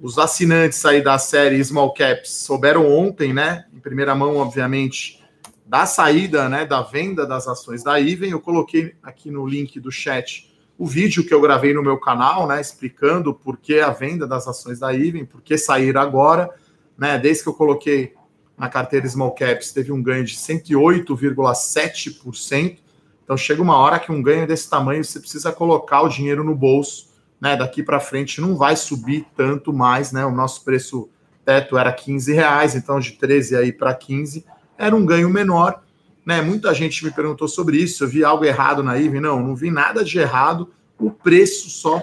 os 0.02 0.18
assinantes 0.18 0.84
aí 0.86 1.02
da 1.02 1.20
série 1.20 1.64
Small 1.64 1.94
Caps 1.94 2.32
souberam 2.32 2.92
ontem, 2.92 3.32
né? 3.34 3.66
Em 3.74 3.80
primeira 3.80 4.14
mão, 4.16 4.36
obviamente, 4.38 5.24
da 5.66 5.86
saída, 5.86 6.50
né? 6.50 6.66
Da 6.66 6.82
venda 6.82 7.28
das 7.28 7.48
ações 7.48 7.84
da 7.84 8.02
Even. 8.02 8.32
Eu 8.32 8.40
coloquei 8.40 8.96
aqui 9.04 9.30
no 9.30 9.46
link 9.46 9.80
do 9.80 9.92
chat 9.92 10.50
o 10.78 10.88
vídeo 10.88 11.26
que 11.26 11.34
eu 11.34 11.42
gravei 11.42 11.74
no 11.74 11.84
meu 11.84 12.00
canal, 12.00 12.48
né? 12.48 12.62
Explicando 12.62 13.34
por 13.34 13.58
que 13.58 13.80
a 13.80 13.92
venda 13.92 14.26
das 14.26 14.48
ações 14.48 14.80
da 14.80 14.96
Even, 14.96 15.26
por 15.26 15.42
que 15.42 15.58
sair 15.58 15.98
agora, 15.98 16.50
né? 16.98 17.20
Desde 17.20 17.44
que 17.44 17.50
eu 17.50 17.54
coloquei 17.54 18.14
na 18.58 18.70
carteira 18.70 19.06
Small 19.08 19.32
Caps, 19.32 19.74
teve 19.74 19.92
um 19.92 20.02
ganho 20.02 20.24
de 20.24 20.36
108,7%. 20.36 22.78
Então 23.30 23.38
chega 23.38 23.62
uma 23.62 23.78
hora 23.78 24.00
que 24.00 24.12
um 24.12 24.24
ganho 24.24 24.48
desse 24.48 24.68
tamanho 24.68 25.06
você 25.06 25.20
precisa 25.20 25.52
colocar 25.52 26.02
o 26.02 26.10
dinheiro 26.10 26.44
no 26.44 26.56
bolso, 26.56 27.10
né? 27.40 27.56
Daqui 27.56 27.84
para 27.84 28.00
frente 28.00 28.42
não 28.42 28.56
vai 28.56 28.76
subir 28.76 29.24
tanto 29.38 29.72
mais, 29.72 30.12
né? 30.12 30.26
O 30.26 30.32
nosso 30.32 30.64
preço 30.64 31.08
teto 31.46 31.78
era 31.78 31.94
15 31.94 32.34
reais, 32.34 32.74
então 32.74 33.00
de 33.00 33.12
13 33.12 33.56
aí 33.56 33.72
para 33.72 33.94
15 33.94 34.44
era 34.76 34.96
um 34.96 35.06
ganho 35.06 35.30
menor, 35.30 35.84
né? 36.26 36.42
Muita 36.42 36.74
gente 36.74 37.06
me 37.06 37.12
perguntou 37.12 37.48
sobre 37.48 37.78
isso, 37.78 38.04
eu 38.04 38.08
vi 38.08 38.24
algo 38.24 38.44
errado 38.44 38.82
na 38.82 38.98
IVE, 38.98 39.20
não, 39.20 39.40
não 39.40 39.56
vi 39.56 39.70
nada 39.70 40.04
de 40.04 40.18
errado, 40.18 40.68
o 40.98 41.12
preço 41.12 41.70
só, 41.70 42.02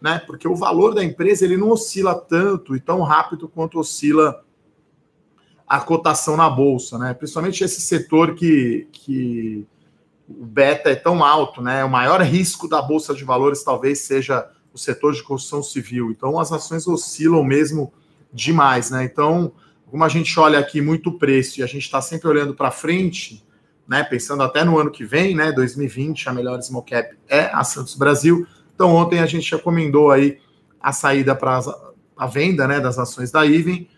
né? 0.00 0.22
Porque 0.28 0.46
o 0.46 0.54
valor 0.54 0.94
da 0.94 1.02
empresa 1.02 1.44
ele 1.44 1.56
não 1.56 1.70
oscila 1.70 2.14
tanto 2.14 2.76
e 2.76 2.78
tão 2.78 3.02
rápido 3.02 3.48
quanto 3.48 3.80
oscila 3.80 4.44
a 5.66 5.80
cotação 5.80 6.36
na 6.36 6.48
bolsa, 6.48 6.96
né? 6.98 7.14
Principalmente 7.14 7.64
esse 7.64 7.80
setor 7.80 8.36
que, 8.36 8.86
que 8.92 9.66
o 10.28 10.44
beta 10.44 10.90
é 10.90 10.94
tão 10.94 11.24
alto, 11.24 11.62
né? 11.62 11.82
O 11.84 11.90
maior 11.90 12.20
risco 12.20 12.68
da 12.68 12.82
bolsa 12.82 13.14
de 13.14 13.24
valores 13.24 13.62
talvez 13.62 14.00
seja 14.00 14.46
o 14.72 14.78
setor 14.78 15.14
de 15.14 15.22
construção 15.22 15.62
civil. 15.62 16.10
Então 16.10 16.38
as 16.38 16.52
ações 16.52 16.86
oscilam 16.86 17.42
mesmo 17.42 17.92
demais, 18.32 18.90
né? 18.90 19.04
Então, 19.04 19.52
como 19.86 20.04
a 20.04 20.08
gente 20.08 20.38
olha 20.38 20.58
aqui 20.58 20.82
muito 20.82 21.12
preço 21.12 21.60
e 21.60 21.62
a 21.62 21.66
gente 21.66 21.84
está 21.84 22.02
sempre 22.02 22.28
olhando 22.28 22.54
para 22.54 22.70
frente, 22.70 23.42
né? 23.86 24.04
Pensando 24.04 24.42
até 24.42 24.64
no 24.64 24.78
ano 24.78 24.90
que 24.90 25.04
vem, 25.04 25.34
né? 25.34 25.50
2020, 25.50 26.28
a 26.28 26.32
melhor 26.32 26.60
small 26.60 26.82
cap 26.82 27.16
é 27.26 27.50
a 27.52 27.64
Santos 27.64 27.94
Brasil. 27.94 28.46
Então 28.74 28.94
ontem 28.94 29.20
a 29.20 29.26
gente 29.26 29.50
recomendou 29.50 30.10
aí 30.10 30.38
a 30.78 30.92
saída 30.92 31.34
para 31.34 31.58
a 32.16 32.26
venda, 32.26 32.68
né? 32.68 32.80
Das 32.80 32.98
ações 32.98 33.30
da 33.30 33.46
Iven, 33.46 33.88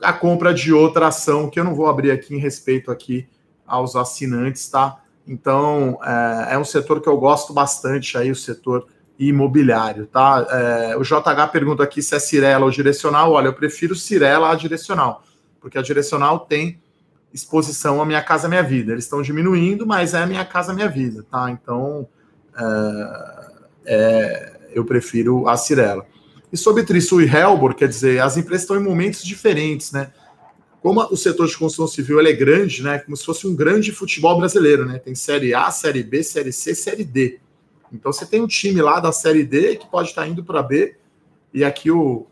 a 0.00 0.12
compra 0.12 0.54
de 0.54 0.72
outra 0.72 1.08
ação 1.08 1.50
que 1.50 1.58
eu 1.58 1.64
não 1.64 1.74
vou 1.74 1.88
abrir 1.88 2.12
aqui 2.12 2.36
em 2.36 2.38
respeito 2.38 2.88
aqui 2.90 3.26
aos 3.66 3.96
assinantes, 3.96 4.68
tá? 4.68 5.01
Então, 5.26 5.98
é, 6.02 6.54
é, 6.54 6.58
um 6.58 6.64
setor 6.64 7.00
que 7.00 7.08
eu 7.08 7.16
gosto 7.16 7.52
bastante 7.52 8.18
aí, 8.18 8.30
o 8.30 8.36
setor 8.36 8.86
imobiliário, 9.18 10.06
tá? 10.06 10.46
É, 10.50 10.96
o 10.96 11.02
JH 11.02 11.48
pergunta 11.52 11.82
aqui 11.82 12.02
se 12.02 12.14
é 12.14 12.18
Cirela 12.18 12.64
ou 12.64 12.70
direcional. 12.70 13.32
Olha, 13.32 13.46
eu 13.46 13.52
prefiro 13.52 13.94
Cirela 13.94 14.50
a 14.50 14.54
direcional, 14.54 15.22
porque 15.60 15.78
a 15.78 15.82
direcional 15.82 16.40
tem 16.40 16.80
exposição 17.32 18.02
à 18.02 18.04
Minha 18.04 18.22
Casa 18.22 18.48
Minha 18.48 18.62
Vida. 18.62 18.92
Eles 18.92 19.04
estão 19.04 19.22
diminuindo, 19.22 19.86
mas 19.86 20.12
é 20.12 20.26
Minha 20.26 20.44
Casa 20.44 20.72
Minha 20.72 20.88
Vida, 20.88 21.24
tá? 21.30 21.50
Então, 21.50 22.08
é, 22.56 23.52
é, 23.86 24.52
eu 24.74 24.84
prefiro 24.84 25.48
a 25.48 25.56
Cirela. 25.56 26.04
E 26.52 26.56
sobre 26.56 26.82
Trisul 26.82 27.22
e 27.22 27.26
Helbor, 27.26 27.74
quer 27.74 27.88
dizer, 27.88 28.20
as 28.20 28.36
empresas 28.36 28.62
estão 28.62 28.76
em 28.76 28.82
momentos 28.82 29.24
diferentes, 29.24 29.92
né? 29.92 30.12
Como 30.82 31.00
o 31.00 31.16
setor 31.16 31.46
de 31.46 31.56
construção 31.56 31.86
civil 31.86 32.18
é 32.20 32.32
grande, 32.32 32.82
né, 32.82 32.98
como 32.98 33.16
se 33.16 33.24
fosse 33.24 33.46
um 33.46 33.54
grande 33.54 33.92
futebol 33.92 34.36
brasileiro, 34.36 34.84
né? 34.84 34.98
Tem 34.98 35.14
série 35.14 35.54
A, 35.54 35.70
série 35.70 36.02
B, 36.02 36.24
série 36.24 36.52
C, 36.52 36.74
série 36.74 37.04
D. 37.04 37.38
Então 37.92 38.12
você 38.12 38.26
tem 38.26 38.40
um 38.40 38.48
time 38.48 38.82
lá 38.82 38.98
da 38.98 39.12
série 39.12 39.44
D 39.44 39.76
que 39.76 39.86
pode 39.86 40.08
estar 40.08 40.26
indo 40.26 40.42
para 40.42 40.60
B 40.60 40.96
e 41.54 41.62
aqui 41.62 41.90
o 41.90 42.26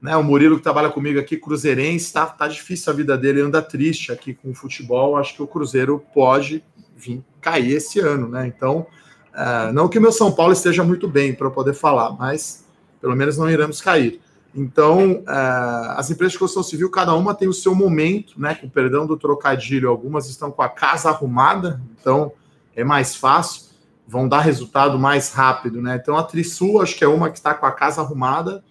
né, 0.00 0.16
o 0.16 0.22
Murilo 0.22 0.56
que 0.56 0.62
trabalha 0.62 0.90
comigo 0.90 1.18
aqui, 1.18 1.36
cruzeirense, 1.36 2.12
tá, 2.12 2.26
tá 2.26 2.46
difícil 2.46 2.92
a 2.92 2.96
vida 2.96 3.16
dele, 3.16 3.40
anda 3.40 3.62
triste 3.62 4.12
aqui 4.12 4.34
com 4.34 4.50
o 4.50 4.54
futebol. 4.54 5.16
Acho 5.16 5.34
que 5.34 5.42
o 5.42 5.46
Cruzeiro 5.46 6.04
pode 6.12 6.62
vir 6.96 7.24
cair 7.40 7.72
esse 7.72 7.98
ano, 8.00 8.28
né? 8.28 8.46
Então, 8.46 8.86
uh, 9.32 9.72
não 9.72 9.88
que 9.88 9.98
o 9.98 10.02
meu 10.02 10.12
São 10.12 10.30
Paulo 10.30 10.52
esteja 10.52 10.84
muito 10.84 11.08
bem 11.08 11.34
para 11.34 11.50
poder 11.50 11.74
falar, 11.74 12.12
mas 12.12 12.64
pelo 13.00 13.16
menos 13.16 13.38
não 13.38 13.50
iremos 13.50 13.80
cair. 13.80 14.20
Então, 14.56 15.16
uh, 15.16 15.92
as 15.96 16.10
empresas 16.10 16.32
de 16.32 16.38
construção 16.38 16.62
civil, 16.62 16.90
cada 16.90 17.14
uma 17.14 17.34
tem 17.34 17.46
o 17.46 17.52
seu 17.52 17.74
momento, 17.74 18.40
né? 18.40 18.54
Com 18.54 18.70
perdão 18.70 19.06
do 19.06 19.14
trocadilho, 19.14 19.90
algumas 19.90 20.30
estão 20.30 20.50
com 20.50 20.62
a 20.62 20.68
casa 20.68 21.10
arrumada, 21.10 21.78
então 22.00 22.32
é 22.74 22.82
mais 22.82 23.14
fácil, 23.14 23.66
vão 24.08 24.26
dar 24.26 24.40
resultado 24.40 24.98
mais 24.98 25.30
rápido, 25.30 25.82
né? 25.82 25.98
Então, 26.00 26.16
a 26.16 26.22
Trisul, 26.22 26.80
acho 26.80 26.96
que 26.96 27.04
é 27.04 27.08
uma 27.08 27.28
que 27.28 27.36
está 27.36 27.52
com 27.52 27.66
a 27.66 27.72
casa 27.72 28.00
arrumada, 28.00 28.64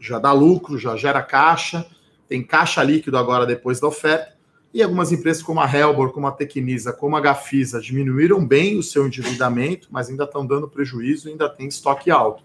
já 0.00 0.18
dá 0.18 0.32
lucro, 0.32 0.78
já 0.78 0.96
gera 0.96 1.20
caixa, 1.20 1.86
tem 2.26 2.42
caixa 2.42 2.82
líquido 2.82 3.18
agora 3.18 3.44
depois 3.44 3.78
da 3.78 3.88
oferta. 3.88 4.34
E 4.72 4.82
algumas 4.82 5.12
empresas 5.12 5.42
como 5.42 5.60
a 5.60 5.70
Helbor, 5.70 6.10
como 6.10 6.26
a 6.26 6.32
Tecnisa, 6.32 6.92
como 6.92 7.16
a 7.16 7.20
Gafisa 7.20 7.80
diminuíram 7.80 8.44
bem 8.46 8.78
o 8.78 8.82
seu 8.82 9.06
endividamento, 9.06 9.88
mas 9.90 10.08
ainda 10.08 10.24
estão 10.24 10.46
dando 10.46 10.68
prejuízo, 10.68 11.28
ainda 11.28 11.48
tem 11.48 11.66
estoque 11.66 12.10
alto. 12.10 12.42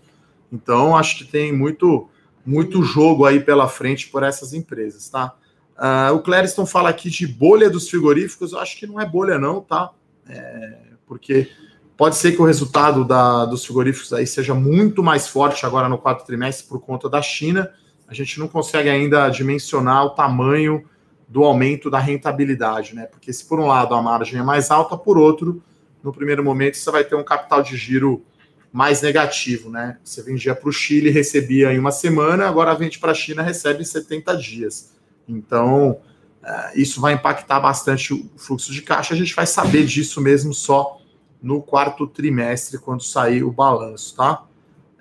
Então, 0.52 0.96
acho 0.96 1.18
que 1.18 1.24
tem 1.26 1.54
muito 1.54 2.10
muito 2.46 2.84
jogo 2.84 3.26
aí 3.26 3.40
pela 3.40 3.68
frente 3.68 4.10
por 4.10 4.24
essas 4.24 4.54
empresas, 4.54 5.10
tá? 5.10 5.34
Uh, 5.78 6.14
o 6.14 6.20
Clériston 6.20 6.66
fala 6.66 6.90
aqui 6.90 7.10
de 7.10 7.26
bolha 7.26 7.70
dos 7.70 7.90
frigoríficos, 7.90 8.52
eu 8.52 8.60
acho 8.60 8.78
que 8.78 8.86
não 8.86 9.00
é 9.00 9.06
bolha 9.06 9.40
não, 9.40 9.62
tá? 9.62 9.92
É, 10.30 10.78
porque 11.08 11.50
pode 11.98 12.16
ser 12.16 12.34
que 12.34 12.42
o 12.42 12.46
resultado 12.46 13.04
da, 13.04 13.46
dos 13.46 13.66
frigoríficos 13.66 14.14
aí 14.14 14.26
seja 14.28 14.54
muito 14.54 15.02
mais 15.02 15.28
forte 15.28 15.66
agora 15.66 15.90
no 15.90 15.98
quarto 15.98 16.26
trimestre 16.26 16.68
por 16.68 16.80
conta 16.80 17.10
da 17.10 17.22
China. 17.22 17.72
A 18.08 18.14
gente 18.14 18.40
não 18.40 18.48
consegue 18.48 18.90
ainda 18.90 19.28
dimensionar 19.30 20.06
o 20.06 20.12
tamanho 20.12 20.84
do 21.28 21.44
aumento 21.44 21.90
da 21.90 21.98
rentabilidade, 21.98 22.94
né? 22.94 23.06
Porque 23.06 23.32
se 23.32 23.46
por 23.46 23.60
um 23.60 23.68
lado 23.68 23.96
a 23.96 24.02
margem 24.02 24.40
é 24.40 24.44
mais 24.44 24.70
alta, 24.70 24.98
por 24.98 25.18
outro, 25.18 25.64
no 26.04 26.12
primeiro 26.12 26.44
momento 26.44 26.78
você 26.78 26.92
vai 26.92 27.04
ter 27.04 27.16
um 27.16 27.24
capital 27.24 27.64
de 27.64 27.78
giro 27.78 28.24
mais 28.72 29.02
negativo, 29.02 29.70
né? 29.70 29.98
Você 30.04 30.24
vendia 30.24 30.56
para 30.56 30.70
o 30.70 30.72
Chile, 30.72 31.10
recebia 31.10 31.74
em 31.74 31.80
uma 31.80 31.92
semana, 31.92 32.48
agora 32.48 32.74
vende 32.74 33.00
para 33.00 33.12
a 33.12 33.16
China, 33.16 33.42
recebe 33.42 33.82
em 33.82 33.86
70 33.86 34.36
dias. 34.38 34.94
Então, 35.28 36.00
é, 36.44 36.80
isso 36.80 37.02
vai 37.02 37.14
impactar 37.14 37.60
bastante 37.60 38.14
o 38.14 38.30
fluxo 38.38 38.72
de 38.72 38.82
caixa. 38.82 39.14
A 39.14 39.18
gente 39.18 39.36
vai 39.36 39.46
saber 39.46 39.86
disso 39.86 40.22
mesmo 40.22 40.54
só 40.54 40.98
no 41.42 41.62
quarto 41.62 42.08
trimestre, 42.08 42.78
quando 42.78 43.04
sair 43.04 43.44
o 43.44 43.52
balanço, 43.52 44.16
tá? 44.16 44.46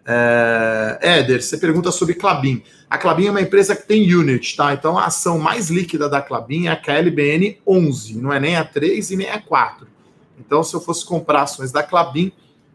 É, 0.04 0.98
Éder, 1.00 1.42
você 1.42 1.56
pergunta 1.56 1.92
sobre 1.92 2.14
Clabin. 2.14 2.62
A 2.88 2.98
Clabin 2.98 3.26
é 3.26 3.30
uma 3.30 3.40
empresa 3.40 3.76
que 3.76 3.87
tem 3.87 4.12
unit, 4.12 4.56
tá? 4.56 4.72
Então 4.72 4.98
a 4.98 5.04
ação 5.04 5.38
mais 5.38 5.70
líquida 5.70 6.09
da 6.09 6.20
Clabin 6.20 6.66
é 6.66 6.70
a 6.70 6.76
KLBN 6.76 7.61
11, 7.64 8.20
não 8.20 8.33
é 8.33 8.40
nem 8.40 8.56
a 8.56 8.64
3 8.64 9.11
e 9.12 9.16
nem 9.16 9.30
a 9.30 9.40
4. 9.40 9.87
Então, 10.40 10.64
se 10.64 10.74
eu 10.74 10.80
fosse 10.80 11.04
comprar 11.04 11.42
ações 11.42 11.70
da 11.70 11.83
Clabin, 11.83 12.33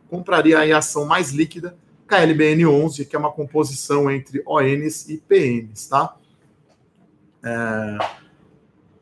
compraria 0.09 0.59
a 0.59 0.77
ação 0.77 1.05
mais 1.05 1.31
líquida, 1.31 1.75
KLBN 2.07 2.67
11, 2.67 3.05
que 3.05 3.15
é 3.15 3.19
uma 3.19 3.31
composição 3.31 4.11
entre 4.11 4.43
ONs 4.45 5.09
e 5.09 5.17
PNs, 5.17 5.87
tá? 5.87 6.15
É... 7.43 7.97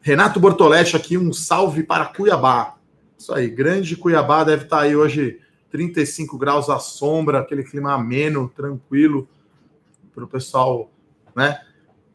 Renato 0.01 0.39
Bortoletti 0.39 0.95
aqui, 0.95 1.17
um 1.17 1.31
salve 1.31 1.83
para 1.83 2.05
Cuiabá. 2.05 2.75
Isso 3.17 3.33
aí, 3.33 3.49
grande 3.49 3.95
Cuiabá 3.95 4.43
deve 4.43 4.63
estar 4.63 4.81
aí 4.81 4.95
hoje 4.95 5.39
35 5.71 6.37
graus 6.37 6.69
à 6.69 6.77
sombra, 6.77 7.39
aquele 7.39 7.63
clima 7.63 7.93
ameno, 7.93 8.51
tranquilo 8.55 9.27
para 10.13 10.23
o 10.23 10.27
pessoal, 10.27 10.91
né? 11.35 11.59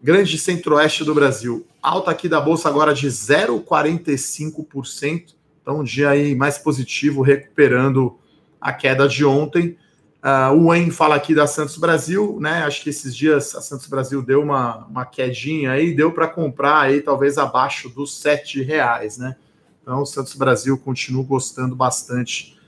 Grande 0.01 0.39
centro-oeste 0.39 1.03
do 1.03 1.15
Brasil. 1.15 1.67
Alta 1.83 2.13
aqui 2.13 2.29
da 2.29 2.41
bolsa 2.41 2.69
agora 2.69 2.95
de 2.95 3.09
0,45%. 3.09 5.35
Então, 5.61 5.81
um 5.81 5.85
dia 5.85 6.11
aí 6.11 6.37
mais 6.37 6.57
positivo, 6.57 7.21
recuperando 7.21 8.17
a 8.61 8.73
queda 8.73 9.09
de 9.09 9.25
ontem. 9.25 9.77
Uh, 10.23 10.53
o 10.53 10.67
Wayne 10.67 10.91
fala 10.91 11.15
aqui 11.15 11.35
da 11.35 11.47
Santos 11.47 11.77
Brasil, 11.77 12.39
né? 12.41 12.65
Acho 12.65 12.83
que 12.83 12.91
esses 12.91 13.15
dias 13.15 13.55
a 13.55 13.61
Santos 13.61 13.87
Brasil 13.87 14.21
deu 14.21 14.43
uma, 14.43 14.85
uma 14.87 15.07
quedinha 15.07 15.71
aí, 15.71 15.95
deu 15.95 16.13
para 16.13 16.27
comprar 16.27 16.81
aí 16.81 17.01
talvez 17.01 17.39
abaixo 17.39 17.89
dos 17.89 18.19
sete 18.21 18.61
reais, 18.61 19.17
né? 19.17 19.37
Então 19.81 20.03
o 20.03 20.07
Santos 20.07 20.35
Brasil 20.35 20.77
continua 20.77 21.23
gostando 21.23 21.77
bastante, 21.77 22.59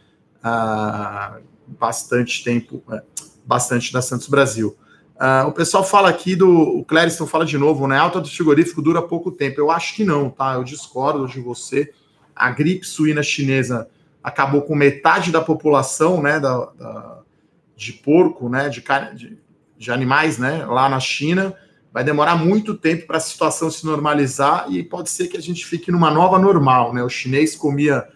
uh, 0.44 1.40
bastante 1.66 2.44
tempo, 2.44 2.82
uh, 2.88 3.02
bastante 3.44 3.92
da 3.92 4.00
Santos 4.00 4.28
Brasil. 4.28 4.76
Uh, 5.16 5.48
o 5.48 5.52
pessoal 5.52 5.84
fala 5.84 6.08
aqui 6.08 6.34
do. 6.34 6.48
O 6.48 6.84
Clériston 6.84 7.26
fala 7.26 7.44
de 7.44 7.58
novo, 7.58 7.86
né? 7.86 7.98
Alta 7.98 8.20
do 8.20 8.28
frigorífico 8.28 8.80
dura 8.80 9.02
pouco 9.02 9.30
tempo. 9.30 9.60
Eu 9.60 9.70
acho 9.70 9.94
que 9.94 10.04
não, 10.04 10.30
tá? 10.30 10.54
Eu 10.54 10.64
discordo 10.64 11.26
de 11.26 11.40
você. 11.40 11.92
A 12.34 12.50
gripe 12.50 12.86
suína 12.86 13.22
chinesa 13.22 13.86
acabou 14.22 14.62
com 14.62 14.74
metade 14.74 15.32
da 15.32 15.40
população, 15.40 16.22
né, 16.22 16.38
da, 16.38 16.66
da 16.78 17.20
de 17.76 17.94
porco, 17.94 18.48
né, 18.48 18.68
de, 18.68 18.84
de, 19.14 19.38
de 19.78 19.90
animais, 19.90 20.36
né, 20.36 20.66
lá 20.66 20.88
na 20.88 21.00
China. 21.00 21.54
Vai 21.92 22.04
demorar 22.04 22.36
muito 22.36 22.74
tempo 22.74 23.06
para 23.06 23.16
a 23.16 23.20
situação 23.20 23.70
se 23.70 23.84
normalizar 23.84 24.66
e 24.70 24.82
pode 24.82 25.10
ser 25.10 25.28
que 25.28 25.36
a 25.36 25.42
gente 25.42 25.66
fique 25.66 25.90
numa 25.90 26.10
nova 26.10 26.38
normal, 26.38 26.94
né? 26.94 27.02
O 27.02 27.08
chinês 27.08 27.56
comia, 27.56 28.06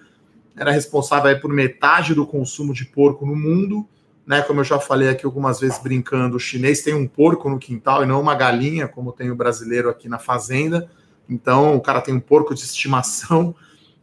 era 0.56 0.70
responsável 0.70 1.40
por 1.40 1.52
metade 1.52 2.14
do 2.14 2.24
consumo 2.24 2.72
de 2.72 2.84
porco 2.84 3.26
no 3.26 3.34
mundo, 3.34 3.88
né? 4.24 4.42
Como 4.42 4.60
eu 4.60 4.64
já 4.64 4.78
falei 4.78 5.08
aqui 5.08 5.26
algumas 5.26 5.58
vezes 5.58 5.78
brincando, 5.82 6.36
o 6.36 6.40
chinês 6.40 6.82
tem 6.82 6.94
um 6.94 7.08
porco 7.08 7.50
no 7.50 7.58
quintal 7.58 8.04
e 8.04 8.06
não 8.06 8.20
uma 8.20 8.36
galinha, 8.36 8.86
como 8.86 9.10
tem 9.10 9.32
o 9.32 9.34
brasileiro 9.34 9.88
aqui 9.88 10.08
na 10.08 10.20
fazenda. 10.20 10.88
Então, 11.28 11.74
o 11.74 11.80
cara 11.80 12.00
tem 12.00 12.14
um 12.14 12.20
porco 12.20 12.54
de 12.54 12.60
estimação. 12.60 13.56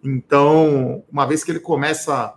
Então, 0.04 1.04
uma 1.12 1.26
vez 1.26 1.44
que 1.44 1.52
ele 1.52 1.60
começa 1.60 2.34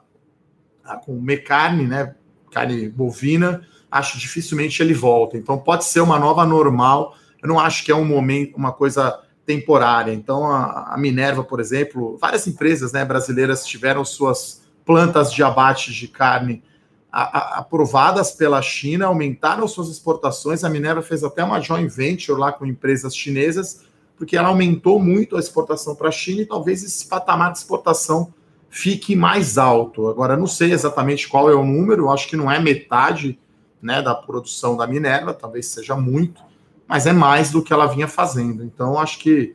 a 0.84 0.96
comer 0.96 1.38
carne, 1.38 1.86
né? 1.86 2.14
Carne 2.50 2.88
bovina, 2.88 3.66
acho 3.90 4.18
dificilmente 4.18 4.82
ele 4.82 4.94
volta. 4.94 5.36
Então, 5.36 5.58
pode 5.58 5.84
ser 5.84 6.00
uma 6.00 6.18
nova 6.18 6.44
normal. 6.44 7.16
Eu 7.42 7.48
não 7.48 7.58
acho 7.58 7.84
que 7.84 7.90
é 7.90 7.94
um 7.94 8.04
momento, 8.04 8.56
uma 8.56 8.72
coisa 8.72 9.20
temporária. 9.46 10.12
Então, 10.12 10.46
a, 10.46 10.94
a 10.94 10.98
Minerva, 10.98 11.42
por 11.42 11.60
exemplo, 11.60 12.16
várias 12.18 12.46
empresas 12.46 12.92
né, 12.92 13.04
brasileiras 13.04 13.66
tiveram 13.66 14.04
suas 14.04 14.62
plantas 14.84 15.32
de 15.32 15.42
abate 15.42 15.92
de 15.92 16.08
carne 16.08 16.62
a, 17.10 17.22
a, 17.22 17.58
aprovadas 17.60 18.32
pela 18.32 18.60
China, 18.60 19.06
aumentaram 19.06 19.66
suas 19.68 19.88
exportações. 19.88 20.64
A 20.64 20.68
Minerva 20.68 21.02
fez 21.02 21.22
até 21.22 21.42
uma 21.44 21.60
joint 21.60 21.88
venture 21.88 22.38
lá 22.38 22.52
com 22.52 22.66
empresas 22.66 23.16
chinesas 23.16 23.84
porque 24.16 24.36
ela 24.36 24.48
aumentou 24.48 25.00
muito 25.00 25.36
a 25.36 25.40
exportação 25.40 25.94
para 25.94 26.08
a 26.08 26.12
China 26.12 26.42
e 26.42 26.46
talvez 26.46 26.82
esse 26.82 27.06
patamar 27.06 27.52
de 27.52 27.58
exportação 27.58 28.32
fique 28.70 29.14
mais 29.14 29.58
alto. 29.58 30.08
Agora, 30.08 30.36
não 30.36 30.46
sei 30.46 30.72
exatamente 30.72 31.28
qual 31.28 31.50
é 31.50 31.54
o 31.54 31.64
número, 31.64 32.10
acho 32.10 32.28
que 32.28 32.36
não 32.36 32.50
é 32.50 32.58
metade 32.58 33.38
né, 33.80 34.02
da 34.02 34.14
produção 34.14 34.76
da 34.76 34.86
Minerva, 34.86 35.34
talvez 35.34 35.66
seja 35.66 35.94
muito, 35.94 36.42
mas 36.86 37.06
é 37.06 37.12
mais 37.12 37.50
do 37.50 37.62
que 37.62 37.72
ela 37.72 37.86
vinha 37.86 38.08
fazendo. 38.08 38.64
Então, 38.64 38.98
acho 38.98 39.18
que 39.18 39.54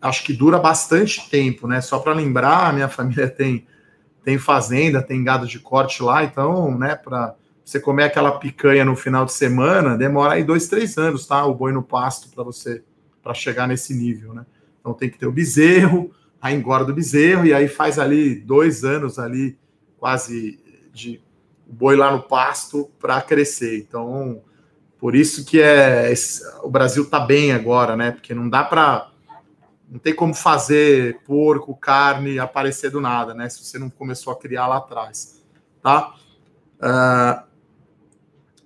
acho 0.00 0.22
que 0.22 0.32
dura 0.32 0.58
bastante 0.58 1.28
tempo, 1.28 1.66
né? 1.66 1.80
Só 1.80 1.98
para 1.98 2.12
lembrar, 2.12 2.72
minha 2.72 2.88
família 2.88 3.28
tem 3.28 3.66
tem 4.24 4.36
fazenda, 4.36 5.00
tem 5.00 5.24
gado 5.24 5.46
de 5.46 5.58
corte 5.58 6.02
lá, 6.02 6.22
então, 6.22 6.76
né, 6.76 6.94
para 6.94 7.34
você 7.64 7.80
comer 7.80 8.04
aquela 8.04 8.32
picanha 8.32 8.84
no 8.84 8.94
final 8.94 9.24
de 9.24 9.32
semana, 9.32 9.96
demora 9.96 10.34
aí 10.34 10.44
dois, 10.44 10.68
três 10.68 10.98
anos, 10.98 11.26
tá? 11.26 11.44
O 11.46 11.54
boi 11.54 11.72
no 11.72 11.82
pasto 11.82 12.28
para 12.28 12.44
você 12.44 12.82
para 13.28 13.34
chegar 13.34 13.68
nesse 13.68 13.92
nível, 13.92 14.32
né? 14.32 14.46
Então 14.80 14.94
tem 14.94 15.10
que 15.10 15.18
ter 15.18 15.26
o 15.26 15.32
bezerro, 15.32 16.10
aí 16.40 16.56
engorda 16.56 16.92
o 16.92 16.94
bezerro 16.94 17.44
e 17.44 17.52
aí 17.52 17.68
faz 17.68 17.98
ali 17.98 18.36
dois 18.36 18.84
anos 18.84 19.18
ali 19.18 19.58
quase 19.98 20.58
de 20.94 21.20
boi 21.66 21.94
lá 21.94 22.10
no 22.10 22.22
pasto 22.22 22.90
para 22.98 23.20
crescer. 23.20 23.80
Então 23.80 24.40
por 24.98 25.14
isso 25.14 25.44
que 25.44 25.60
é 25.60 26.10
o 26.62 26.70
Brasil 26.70 27.04
tá 27.04 27.20
bem 27.20 27.52
agora, 27.52 27.94
né? 27.94 28.12
Porque 28.12 28.32
não 28.32 28.48
dá 28.48 28.64
para 28.64 29.10
não 29.90 29.98
tem 29.98 30.14
como 30.14 30.32
fazer 30.32 31.20
porco, 31.26 31.76
carne 31.76 32.38
aparecer 32.38 32.90
do 32.90 32.98
nada, 32.98 33.34
né? 33.34 33.46
Se 33.50 33.62
você 33.62 33.78
não 33.78 33.90
começou 33.90 34.32
a 34.32 34.38
criar 34.38 34.68
lá 34.68 34.78
atrás, 34.78 35.44
tá? 35.82 36.14
Uh, 36.80 37.47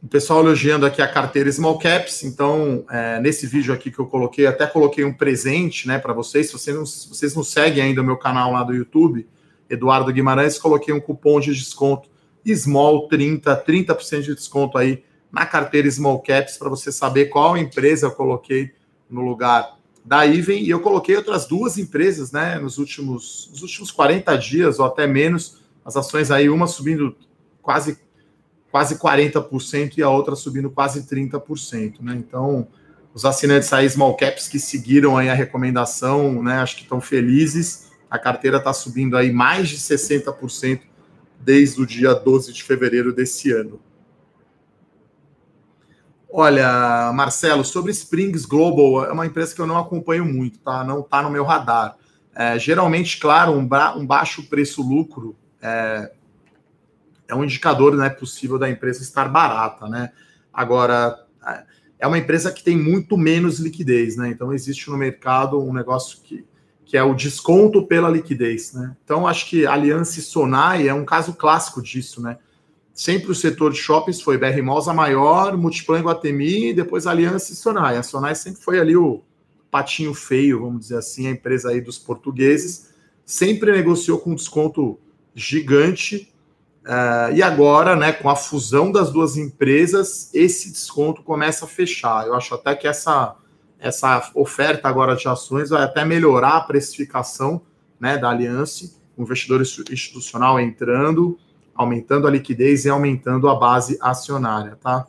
o 0.02 0.08
pessoal 0.08 0.40
elogiando 0.40 0.84
aqui 0.84 1.00
a 1.00 1.06
carteira 1.06 1.50
Small 1.50 1.78
Caps. 1.78 2.24
Então, 2.24 2.84
é, 2.90 3.20
nesse 3.20 3.46
vídeo 3.46 3.72
aqui 3.72 3.90
que 3.90 4.00
eu 4.00 4.06
coloquei, 4.06 4.46
até 4.46 4.66
coloquei 4.66 5.04
um 5.04 5.12
presente 5.12 5.86
né, 5.86 5.98
para 5.98 6.12
vocês. 6.12 6.46
Se 6.48 6.52
vocês 6.52 6.76
não, 6.76 6.84
vocês 6.84 7.34
não 7.36 7.44
seguem 7.44 7.82
ainda 7.84 8.00
o 8.00 8.04
meu 8.04 8.16
canal 8.16 8.52
lá 8.52 8.64
do 8.64 8.74
YouTube, 8.74 9.28
Eduardo 9.70 10.12
Guimarães, 10.12 10.58
coloquei 10.58 10.92
um 10.92 11.00
cupom 11.00 11.38
de 11.38 11.54
desconto 11.54 12.10
Small 12.44 13.06
30, 13.06 13.64
30% 13.64 14.22
de 14.22 14.34
desconto 14.34 14.76
aí 14.76 15.04
na 15.30 15.46
carteira 15.46 15.88
Small 15.88 16.20
Caps 16.20 16.56
para 16.56 16.68
você 16.68 16.90
saber 16.90 17.26
qual 17.26 17.56
empresa 17.56 18.06
eu 18.06 18.10
coloquei 18.10 18.72
no 19.08 19.20
lugar 19.20 19.78
da 20.04 20.26
Iven. 20.26 20.64
E 20.64 20.70
eu 20.70 20.80
coloquei 20.80 21.14
outras 21.16 21.46
duas 21.46 21.78
empresas 21.78 22.32
né, 22.32 22.58
nos, 22.58 22.78
últimos, 22.78 23.48
nos 23.52 23.62
últimos 23.62 23.92
40 23.92 24.36
dias 24.36 24.80
ou 24.80 24.86
até 24.86 25.06
menos. 25.06 25.62
As 25.84 25.96
ações 25.96 26.32
aí, 26.32 26.50
uma 26.50 26.66
subindo 26.66 27.16
quase 27.62 27.98
quase 28.72 28.96
40% 28.96 29.98
e 29.98 30.02
a 30.02 30.08
outra 30.08 30.34
subindo 30.34 30.70
quase 30.70 31.02
30%, 31.06 32.00
né? 32.00 32.14
Então, 32.16 32.66
os 33.12 33.26
assinantes 33.26 33.70
aí 33.70 33.88
Small 33.88 34.16
Caps 34.16 34.48
que 34.48 34.58
seguiram 34.58 35.18
aí 35.18 35.28
a 35.28 35.34
recomendação, 35.34 36.42
né, 36.42 36.54
acho 36.54 36.76
que 36.76 36.82
estão 36.82 36.98
felizes. 36.98 37.92
A 38.10 38.18
carteira 38.18 38.56
está 38.56 38.72
subindo 38.72 39.16
aí 39.16 39.30
mais 39.30 39.68
de 39.68 39.76
60% 39.76 40.80
desde 41.38 41.82
o 41.82 41.86
dia 41.86 42.14
12 42.14 42.52
de 42.52 42.62
fevereiro 42.62 43.12
desse 43.12 43.52
ano. 43.52 43.78
Olha, 46.30 47.12
Marcelo, 47.12 47.62
sobre 47.62 47.92
Springs 47.92 48.46
Global, 48.46 49.04
é 49.04 49.12
uma 49.12 49.26
empresa 49.26 49.54
que 49.54 49.60
eu 49.60 49.66
não 49.66 49.76
acompanho 49.76 50.24
muito, 50.24 50.58
tá? 50.60 50.82
Não 50.82 51.00
está 51.00 51.20
no 51.20 51.28
meu 51.28 51.44
radar. 51.44 51.98
É, 52.34 52.58
geralmente, 52.58 53.18
claro, 53.20 53.52
um, 53.52 53.68
um 53.98 54.06
baixo 54.06 54.42
preço-lucro 54.44 55.36
é, 55.60 56.10
é 57.32 57.34
um 57.34 57.44
indicador 57.44 57.96
né, 57.96 58.10
possível 58.10 58.58
da 58.58 58.68
empresa 58.68 59.02
estar 59.02 59.28
barata, 59.28 59.88
né? 59.88 60.12
Agora, 60.52 61.18
é 61.98 62.06
uma 62.06 62.18
empresa 62.18 62.52
que 62.52 62.62
tem 62.62 62.76
muito 62.76 63.16
menos 63.16 63.58
liquidez, 63.58 64.16
né? 64.16 64.28
Então, 64.28 64.52
existe 64.52 64.90
no 64.90 64.98
mercado 64.98 65.58
um 65.58 65.72
negócio 65.72 66.18
que, 66.22 66.44
que 66.84 66.96
é 66.96 67.02
o 67.02 67.14
desconto 67.14 67.86
pela 67.86 68.10
liquidez, 68.10 68.74
né? 68.74 68.94
Então, 69.02 69.26
acho 69.26 69.48
que 69.48 69.66
Aliança 69.66 70.18
e 70.18 70.22
Sonai 70.22 70.88
é 70.88 70.92
um 70.92 71.06
caso 71.06 71.32
clássico 71.32 71.80
disso, 71.80 72.20
né? 72.20 72.36
Sempre 72.92 73.30
o 73.30 73.34
setor 73.34 73.72
de 73.72 73.78
shoppings 73.78 74.20
foi 74.20 74.36
BR 74.36 74.60
Malls 74.62 74.88
a 74.88 74.92
maior, 74.92 75.56
Multiplan 75.56 76.02
Guatemi, 76.02 76.74
depois 76.74 77.06
Aliança 77.06 77.54
e 77.54 77.56
Sonai. 77.56 77.96
A 77.96 78.02
Sonai 78.02 78.34
sempre 78.34 78.60
foi 78.60 78.78
ali 78.78 78.94
o 78.94 79.22
patinho 79.70 80.12
feio, 80.12 80.60
vamos 80.60 80.82
dizer 80.82 80.98
assim, 80.98 81.26
a 81.26 81.30
empresa 81.30 81.70
aí 81.70 81.80
dos 81.80 81.98
portugueses. 81.98 82.92
Sempre 83.24 83.72
negociou 83.72 84.18
com 84.18 84.34
desconto 84.34 85.00
gigante 85.34 86.31
Uh, 86.82 87.32
e 87.32 87.42
agora, 87.42 87.94
né, 87.94 88.12
com 88.12 88.28
a 88.28 88.34
fusão 88.34 88.90
das 88.90 89.12
duas 89.12 89.36
empresas, 89.36 90.30
esse 90.34 90.70
desconto 90.70 91.22
começa 91.22 91.64
a 91.64 91.68
fechar. 91.68 92.26
Eu 92.26 92.34
acho 92.34 92.54
até 92.54 92.74
que 92.74 92.88
essa, 92.88 93.36
essa 93.78 94.30
oferta 94.34 94.88
agora 94.88 95.14
de 95.14 95.28
ações 95.28 95.70
vai 95.70 95.84
até 95.84 96.04
melhorar 96.04 96.56
a 96.56 96.60
precificação 96.60 97.62
né, 98.00 98.18
da 98.18 98.30
aliança, 98.30 98.90
o 99.16 99.22
investidor 99.22 99.62
institucional 99.62 100.58
entrando, 100.58 101.38
aumentando 101.72 102.26
a 102.26 102.30
liquidez 102.30 102.84
e 102.84 102.88
aumentando 102.88 103.48
a 103.48 103.54
base 103.54 103.96
acionária, 104.00 104.76
tá? 104.82 105.06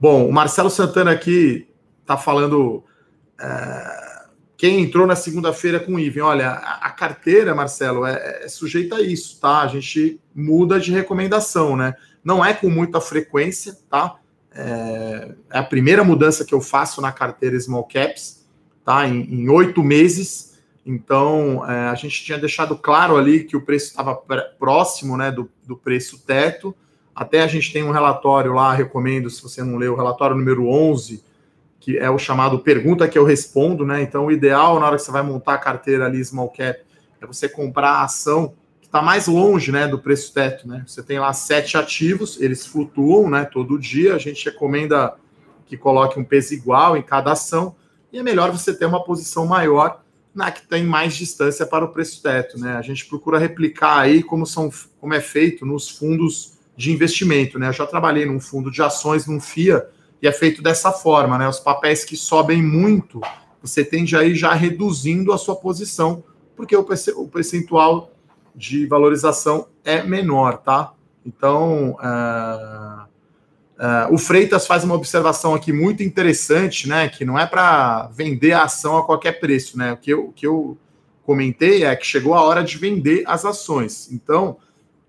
Bom, 0.00 0.26
o 0.26 0.32
Marcelo 0.32 0.70
Santana 0.70 1.10
aqui 1.10 1.68
está 2.00 2.16
falando. 2.16 2.82
Uh, 3.38 4.09
quem 4.60 4.82
entrou 4.82 5.06
na 5.06 5.16
segunda-feira 5.16 5.80
com 5.80 5.94
o 5.94 5.98
IVEN, 5.98 6.20
olha, 6.20 6.50
a, 6.50 6.88
a 6.88 6.90
carteira, 6.90 7.54
Marcelo, 7.54 8.04
é, 8.04 8.42
é, 8.44 8.48
sujeita 8.48 8.96
a 8.96 9.00
isso, 9.00 9.40
tá? 9.40 9.62
A 9.62 9.66
gente 9.66 10.20
muda 10.34 10.78
de 10.78 10.92
recomendação, 10.92 11.78
né? 11.78 11.94
Não 12.22 12.44
é 12.44 12.52
com 12.52 12.68
muita 12.68 13.00
frequência, 13.00 13.78
tá? 13.88 14.16
É, 14.54 15.32
é 15.50 15.58
a 15.58 15.62
primeira 15.62 16.04
mudança 16.04 16.44
que 16.44 16.52
eu 16.52 16.60
faço 16.60 17.00
na 17.00 17.10
carteira 17.10 17.58
Small 17.58 17.84
Caps, 17.84 18.46
tá? 18.84 19.08
Em 19.08 19.48
oito 19.48 19.82
meses. 19.82 20.58
Então, 20.84 21.66
é, 21.66 21.88
a 21.88 21.94
gente 21.94 22.22
tinha 22.22 22.36
deixado 22.36 22.76
claro 22.76 23.16
ali 23.16 23.44
que 23.44 23.56
o 23.56 23.64
preço 23.64 23.86
estava 23.86 24.14
próximo, 24.58 25.16
né, 25.16 25.32
do, 25.32 25.48
do 25.66 25.74
preço 25.74 26.22
teto. 26.26 26.76
Até 27.14 27.42
a 27.42 27.46
gente 27.46 27.72
tem 27.72 27.82
um 27.82 27.92
relatório 27.92 28.52
lá, 28.52 28.74
recomendo, 28.74 29.30
se 29.30 29.42
você 29.42 29.64
não 29.64 29.78
leu, 29.78 29.94
o 29.94 29.96
relatório 29.96 30.36
número 30.36 30.68
11, 30.68 31.24
que 31.80 31.96
é 31.96 32.10
o 32.10 32.18
chamado 32.18 32.58
pergunta 32.58 33.08
que 33.08 33.18
eu 33.18 33.24
respondo, 33.24 33.86
né? 33.86 34.02
Então, 34.02 34.26
o 34.26 34.30
ideal 34.30 34.78
na 34.78 34.86
hora 34.86 34.96
que 34.96 35.02
você 35.02 35.10
vai 35.10 35.22
montar 35.22 35.54
a 35.54 35.58
carteira 35.58 36.04
ali 36.04 36.22
small 36.22 36.50
cap 36.50 36.78
é 37.20 37.26
você 37.26 37.48
comprar 37.48 37.92
a 37.92 38.04
ação 38.04 38.54
que 38.80 38.86
está 38.86 39.00
mais 39.00 39.26
longe, 39.26 39.72
né, 39.72 39.88
do 39.88 39.98
preço 39.98 40.32
teto, 40.32 40.68
né? 40.68 40.84
Você 40.86 41.02
tem 41.02 41.18
lá 41.18 41.32
sete 41.32 41.78
ativos, 41.78 42.38
eles 42.40 42.66
flutuam, 42.66 43.30
né, 43.30 43.46
todo 43.46 43.78
dia. 43.78 44.14
A 44.14 44.18
gente 44.18 44.44
recomenda 44.44 45.14
que 45.64 45.76
coloque 45.76 46.20
um 46.20 46.24
peso 46.24 46.52
igual 46.52 46.96
em 46.96 47.02
cada 47.02 47.32
ação 47.32 47.74
e 48.12 48.18
é 48.18 48.22
melhor 48.22 48.50
você 48.50 48.74
ter 48.74 48.84
uma 48.84 49.02
posição 49.02 49.46
maior 49.46 50.02
na 50.34 50.50
que 50.50 50.66
tem 50.66 50.84
mais 50.84 51.14
distância 51.14 51.66
para 51.66 51.84
o 51.84 51.88
preço 51.88 52.22
teto, 52.22 52.58
né? 52.58 52.74
A 52.76 52.82
gente 52.82 53.06
procura 53.06 53.38
replicar 53.38 53.98
aí 53.98 54.22
como 54.22 54.46
são 54.46 54.70
como 55.00 55.14
é 55.14 55.20
feito 55.20 55.64
nos 55.64 55.88
fundos 55.88 56.58
de 56.76 56.92
investimento, 56.92 57.58
né? 57.58 57.68
Eu 57.68 57.72
já 57.72 57.86
trabalhei 57.86 58.26
num 58.26 58.38
fundo 58.38 58.70
de 58.70 58.82
ações, 58.82 59.26
num 59.26 59.40
FIA, 59.40 59.88
e 60.22 60.28
é 60.28 60.32
feito 60.32 60.62
dessa 60.62 60.92
forma, 60.92 61.38
né? 61.38 61.48
Os 61.48 61.60
papéis 61.60 62.04
que 62.04 62.16
sobem 62.16 62.62
muito, 62.62 63.20
você 63.62 63.84
tende 63.84 64.16
aí 64.16 64.34
já 64.34 64.52
reduzindo 64.52 65.32
a 65.32 65.38
sua 65.38 65.56
posição, 65.56 66.22
porque 66.54 66.76
o 66.76 66.84
percentual 67.28 68.12
de 68.54 68.86
valorização 68.86 69.68
é 69.84 70.02
menor, 70.02 70.58
tá? 70.58 70.92
Então, 71.24 71.92
uh, 71.92 73.02
uh, 73.78 74.14
o 74.14 74.18
Freitas 74.18 74.66
faz 74.66 74.84
uma 74.84 74.94
observação 74.94 75.54
aqui 75.54 75.72
muito 75.72 76.02
interessante, 76.02 76.88
né? 76.88 77.08
Que 77.08 77.24
não 77.24 77.38
é 77.38 77.46
para 77.46 78.08
vender 78.08 78.52
a 78.52 78.64
ação 78.64 78.98
a 78.98 79.04
qualquer 79.04 79.40
preço, 79.40 79.78
né? 79.78 79.92
O 79.92 79.96
que 79.96 80.10
eu, 80.12 80.26
o 80.26 80.32
que 80.32 80.46
eu 80.46 80.76
comentei 81.24 81.84
é 81.84 81.94
que 81.94 82.06
chegou 82.06 82.34
a 82.34 82.42
hora 82.42 82.62
de 82.62 82.76
vender 82.76 83.22
as 83.26 83.44
ações. 83.44 84.10
Então, 84.12 84.56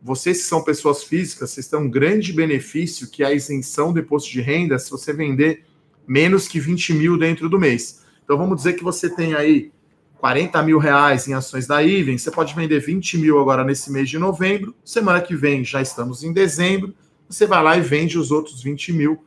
vocês 0.01 0.39
que 0.39 0.43
são 0.45 0.63
pessoas 0.63 1.03
físicas, 1.03 1.51
vocês 1.51 1.67
têm 1.67 1.79
um 1.79 1.89
grande 1.89 2.33
benefício 2.33 3.07
que 3.07 3.23
é 3.23 3.27
a 3.27 3.33
isenção 3.33 3.93
do 3.93 3.99
imposto 3.99 4.31
de 4.31 4.41
renda 4.41 4.79
se 4.79 4.89
você 4.89 5.13
vender 5.13 5.63
menos 6.07 6.47
que 6.47 6.59
20 6.59 6.93
mil 6.93 7.17
dentro 7.17 7.47
do 7.47 7.59
mês. 7.59 8.01
Então 8.23 8.37
vamos 8.37 8.57
dizer 8.57 8.73
que 8.73 8.83
você 8.83 9.09
tem 9.09 9.35
aí 9.35 9.71
40 10.17 10.61
mil 10.63 10.77
reais 10.77 11.27
em 11.27 11.33
ações 11.33 11.67
da 11.67 11.81
Iven, 11.81 12.17
você 12.17 12.31
pode 12.31 12.53
vender 12.55 12.79
20 12.79 13.17
mil 13.17 13.39
agora 13.39 13.63
nesse 13.63 13.91
mês 13.91 14.09
de 14.09 14.19
novembro, 14.19 14.75
semana 14.83 15.21
que 15.21 15.35
vem 15.35 15.63
já 15.63 15.81
estamos 15.81 16.23
em 16.23 16.31
dezembro, 16.31 16.93
você 17.27 17.45
vai 17.45 17.63
lá 17.63 17.77
e 17.77 17.81
vende 17.81 18.17
os 18.17 18.31
outros 18.31 18.61
20 18.61 18.93
mil 18.93 19.23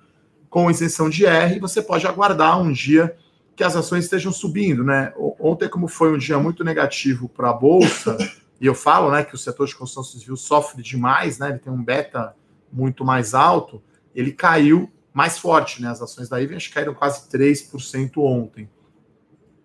com 0.48 0.70
isenção 0.70 1.10
de 1.10 1.26
R, 1.26 1.56
e 1.56 1.60
você 1.60 1.82
pode 1.82 2.06
aguardar 2.06 2.60
um 2.62 2.70
dia 2.70 3.16
que 3.56 3.64
as 3.64 3.74
ações 3.74 4.04
estejam 4.04 4.32
subindo, 4.32 4.84
né? 4.84 5.12
Ontem, 5.40 5.68
como 5.68 5.88
foi 5.88 6.12
um 6.12 6.18
dia 6.18 6.38
muito 6.38 6.62
negativo 6.62 7.28
para 7.28 7.50
a 7.50 7.52
Bolsa, 7.52 8.16
e 8.60 8.66
eu 8.66 8.74
falo 8.74 9.10
né, 9.10 9.24
que 9.24 9.34
o 9.34 9.38
setor 9.38 9.66
de 9.66 9.74
construção 9.74 10.04
civil 10.18 10.36
sofre 10.36 10.82
demais, 10.82 11.38
né, 11.38 11.50
ele 11.50 11.58
tem 11.58 11.72
um 11.72 11.82
beta 11.82 12.34
muito 12.72 13.04
mais 13.04 13.34
alto, 13.34 13.82
ele 14.14 14.32
caiu 14.32 14.90
mais 15.12 15.38
forte, 15.38 15.80
né? 15.80 15.88
As 15.88 16.02
ações 16.02 16.28
da 16.28 16.40
Iven 16.40 16.58
caíram 16.72 16.92
quase 16.92 17.28
3% 17.28 18.18
ontem. 18.18 18.68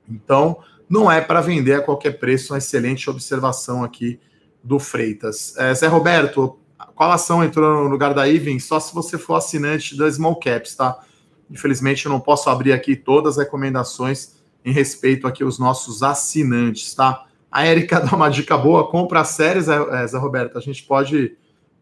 Então, 0.07 0.59
não 0.87 1.11
é 1.11 1.19
para 1.19 1.41
vender 1.41 1.73
a 1.73 1.81
qualquer 1.81 2.19
preço, 2.19 2.53
uma 2.53 2.59
excelente 2.59 3.09
observação 3.09 3.83
aqui 3.83 4.19
do 4.63 4.79
Freitas. 4.79 5.55
É, 5.57 5.73
Zé 5.73 5.87
Roberto, 5.87 6.59
qual 6.95 7.11
ação 7.11 7.43
entrou 7.43 7.83
no 7.83 7.89
lugar 7.89 8.13
da 8.13 8.27
Iven? 8.27 8.59
Só 8.59 8.79
se 8.79 8.93
você 8.93 9.17
for 9.17 9.35
assinante 9.35 9.97
da 9.97 10.09
Small 10.11 10.35
Caps, 10.35 10.75
tá? 10.75 10.99
Infelizmente, 11.49 12.05
eu 12.05 12.11
não 12.11 12.19
posso 12.19 12.49
abrir 12.49 12.73
aqui 12.73 12.95
todas 12.95 13.37
as 13.37 13.45
recomendações 13.45 14.35
em 14.63 14.71
respeito 14.71 15.25
aqui 15.25 15.43
aos 15.43 15.57
nossos 15.57 16.03
assinantes, 16.03 16.93
tá? 16.93 17.25
A 17.51 17.65
Erika 17.65 17.99
dá 17.99 18.15
uma 18.15 18.29
dica 18.29 18.57
boa, 18.57 18.89
compra 18.89 19.23
séries, 19.23 19.65
Zé, 19.65 19.75
é, 19.75 20.07
Zé 20.07 20.17
Roberto. 20.17 20.57
A 20.57 20.61
gente 20.61 20.83
pode. 20.83 21.35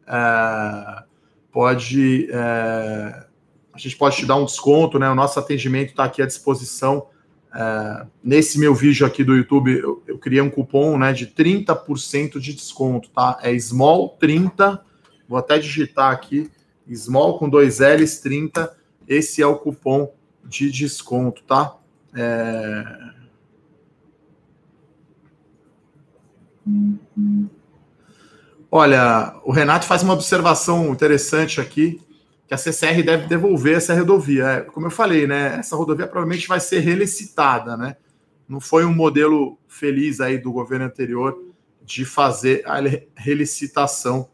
É, 0.07 1.03
pode. 1.51 2.29
É, 2.31 3.25
a 3.73 3.77
gente 3.77 3.95
pode 3.95 4.15
te 4.17 4.25
dar 4.25 4.37
um 4.37 4.45
desconto, 4.45 4.97
né? 4.97 5.09
O 5.09 5.15
nosso 5.15 5.39
atendimento 5.39 5.89
está 5.89 6.05
aqui 6.05 6.21
à 6.21 6.25
disposição. 6.25 7.07
É, 7.53 8.05
nesse 8.23 8.59
meu 8.59 8.73
vídeo 8.73 9.05
aqui 9.05 9.23
do 9.23 9.35
YouTube, 9.35 9.71
eu, 9.71 10.03
eu 10.07 10.17
criei 10.17 10.41
um 10.41 10.49
cupom 10.49 10.97
né, 10.97 11.11
de 11.13 11.27
30% 11.27 12.39
de 12.39 12.53
desconto, 12.53 13.09
tá? 13.09 13.39
É 13.41 13.51
Small30. 13.53 14.79
Vou 15.27 15.37
até 15.37 15.59
digitar 15.59 16.11
aqui. 16.11 16.49
Small 16.89 17.37
com 17.37 17.49
dois 17.49 17.79
L's 17.79 18.19
30. 18.19 18.75
Esse 19.07 19.41
é 19.41 19.47
o 19.47 19.57
cupom 19.57 20.13
de 20.43 20.71
desconto, 20.71 21.43
tá? 21.43 21.75
É, 22.15 23.06
Olha, 28.69 29.39
o 29.43 29.51
Renato 29.51 29.85
faz 29.85 30.03
uma 30.03 30.13
observação 30.13 30.91
interessante 30.91 31.61
aqui, 31.61 32.01
que 32.47 32.53
a 32.53 32.57
CCR 32.57 33.03
deve 33.03 33.27
devolver 33.27 33.77
essa 33.77 33.93
rodovia. 33.93 34.45
É, 34.45 34.61
como 34.61 34.87
eu 34.87 34.91
falei, 34.91 35.25
né? 35.27 35.57
Essa 35.59 35.75
rodovia 35.75 36.07
provavelmente 36.07 36.47
vai 36.47 36.59
ser 36.59 36.79
relicitada, 36.79 37.77
né? 37.77 37.95
Não 38.47 38.59
foi 38.59 38.85
um 38.85 38.93
modelo 38.93 39.57
feliz 39.67 40.21
aí 40.21 40.37
do 40.37 40.51
governo 40.51 40.85
anterior 40.85 41.37
de 41.83 42.05
fazer 42.05 42.63
a 42.65 42.77
relicitação 43.15 44.29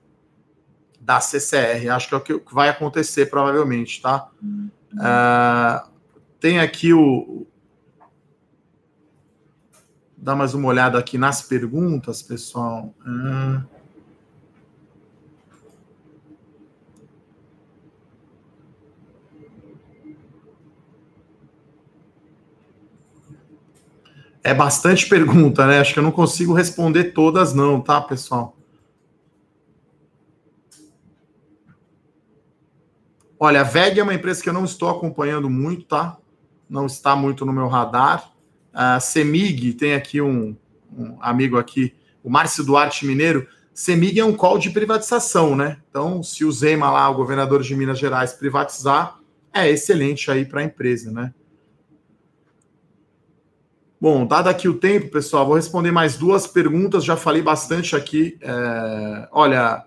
da 1.00 1.20
CCR. 1.20 1.90
Acho 1.90 2.08
que 2.08 2.16
é 2.16 2.18
o 2.18 2.22
que 2.22 2.54
vai 2.54 2.70
acontecer, 2.70 3.28
provavelmente, 3.28 4.02
tá? 4.02 4.30
Uhum. 4.42 4.70
Uh, 4.94 5.90
tem 6.40 6.60
aqui 6.60 6.94
o, 6.94 7.48
dar 10.24 10.36
mais 10.36 10.54
uma 10.54 10.70
olhada 10.70 10.98
aqui 10.98 11.18
nas 11.18 11.42
perguntas, 11.42 12.22
pessoal. 12.22 12.94
Hum. 13.06 13.62
É 24.44 24.54
bastante 24.54 25.08
pergunta, 25.08 25.66
né? 25.66 25.80
Acho 25.80 25.94
que 25.94 26.00
eu 26.00 26.04
não 26.04 26.12
consigo 26.12 26.54
responder 26.54 27.14
todas, 27.14 27.54
não, 27.54 27.80
tá, 27.80 28.02
pessoal? 28.02 28.58
Olha, 33.40 33.62
a 33.62 33.64
VEG 33.64 34.00
é 34.00 34.04
uma 34.04 34.14
empresa 34.14 34.44
que 34.44 34.50
eu 34.50 34.54
não 34.54 34.66
estou 34.66 34.90
acompanhando 34.90 35.50
muito, 35.50 35.86
tá? 35.86 36.18
Não 36.70 36.86
está 36.86 37.16
muito 37.16 37.46
no 37.46 37.54
meu 37.54 37.68
radar. 37.68 38.32
A 38.74 39.00
CEMIG, 39.00 39.74
tem 39.74 39.94
aqui 39.94 40.22
um, 40.22 40.56
um 40.98 41.18
amigo 41.22 41.58
aqui, 41.58 41.94
o 42.24 42.30
Márcio 42.30 42.64
Duarte 42.64 43.06
Mineiro. 43.06 43.48
CEMIG 43.74 44.20
é 44.20 44.26
um 44.26 44.34
call 44.34 44.58
de 44.58 44.72
privatização, 44.72 45.56
né? 45.56 45.78
Então, 45.90 46.22
se 46.22 46.44
o 46.44 46.52
Zema 46.52 46.92
lá, 46.92 47.10
o 47.10 47.16
governador 47.16 47.62
de 47.62 47.76
Minas 47.76 48.00
Gerais, 48.00 48.34
privatizar, 48.34 49.20
é 49.54 49.70
excelente 49.70 50.30
aí 50.32 50.46
para 50.46 50.62
a 50.62 50.64
empresa, 50.64 51.12
né? 51.12 51.34
Bom, 54.04 54.26
dado 54.26 54.50
aqui 54.50 54.68
o 54.68 54.74
tempo, 54.74 55.10
pessoal, 55.10 55.46
vou 55.46 55.56
responder 55.56 55.90
mais 55.90 56.18
duas 56.18 56.46
perguntas. 56.46 57.06
Já 57.06 57.16
falei 57.16 57.42
bastante 57.42 57.96
aqui. 57.96 58.38
É... 58.42 59.30
Olha, 59.32 59.86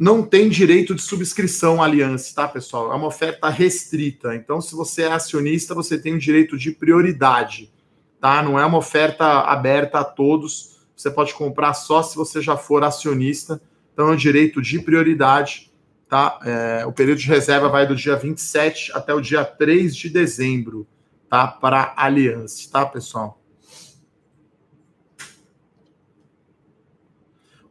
não 0.00 0.20
tem 0.20 0.48
direito 0.48 0.96
de 0.96 1.02
subscrição 1.02 1.80
aliança, 1.80 2.34
tá, 2.34 2.48
pessoal? 2.48 2.92
É 2.92 2.96
uma 2.96 3.06
oferta 3.06 3.48
restrita. 3.48 4.34
Então, 4.34 4.60
se 4.60 4.74
você 4.74 5.02
é 5.02 5.12
acionista, 5.12 5.76
você 5.76 5.96
tem 5.96 6.14
o 6.14 6.18
direito 6.18 6.58
de 6.58 6.72
prioridade 6.72 7.72
tá? 8.24 8.42
Não 8.42 8.58
é 8.58 8.64
uma 8.64 8.78
oferta 8.78 9.40
aberta 9.42 9.98
a 9.98 10.04
todos. 10.04 10.78
Você 10.96 11.10
pode 11.10 11.34
comprar 11.34 11.74
só 11.74 12.02
se 12.02 12.16
você 12.16 12.40
já 12.40 12.56
for 12.56 12.82
acionista. 12.82 13.60
Então, 13.92 14.08
é 14.08 14.12
um 14.12 14.16
direito 14.16 14.62
de 14.62 14.78
prioridade, 14.78 15.70
tá? 16.08 16.40
É, 16.42 16.86
o 16.86 16.90
período 16.90 17.18
de 17.18 17.28
reserva 17.28 17.68
vai 17.68 17.86
do 17.86 17.94
dia 17.94 18.16
27 18.16 18.92
até 18.94 19.12
o 19.12 19.20
dia 19.20 19.44
3 19.44 19.94
de 19.94 20.08
dezembro, 20.08 20.86
tá? 21.34 21.48
Para 21.48 21.94
a 21.96 22.04
Aliança, 22.04 22.70
tá, 22.70 22.86
pessoal? 22.86 23.42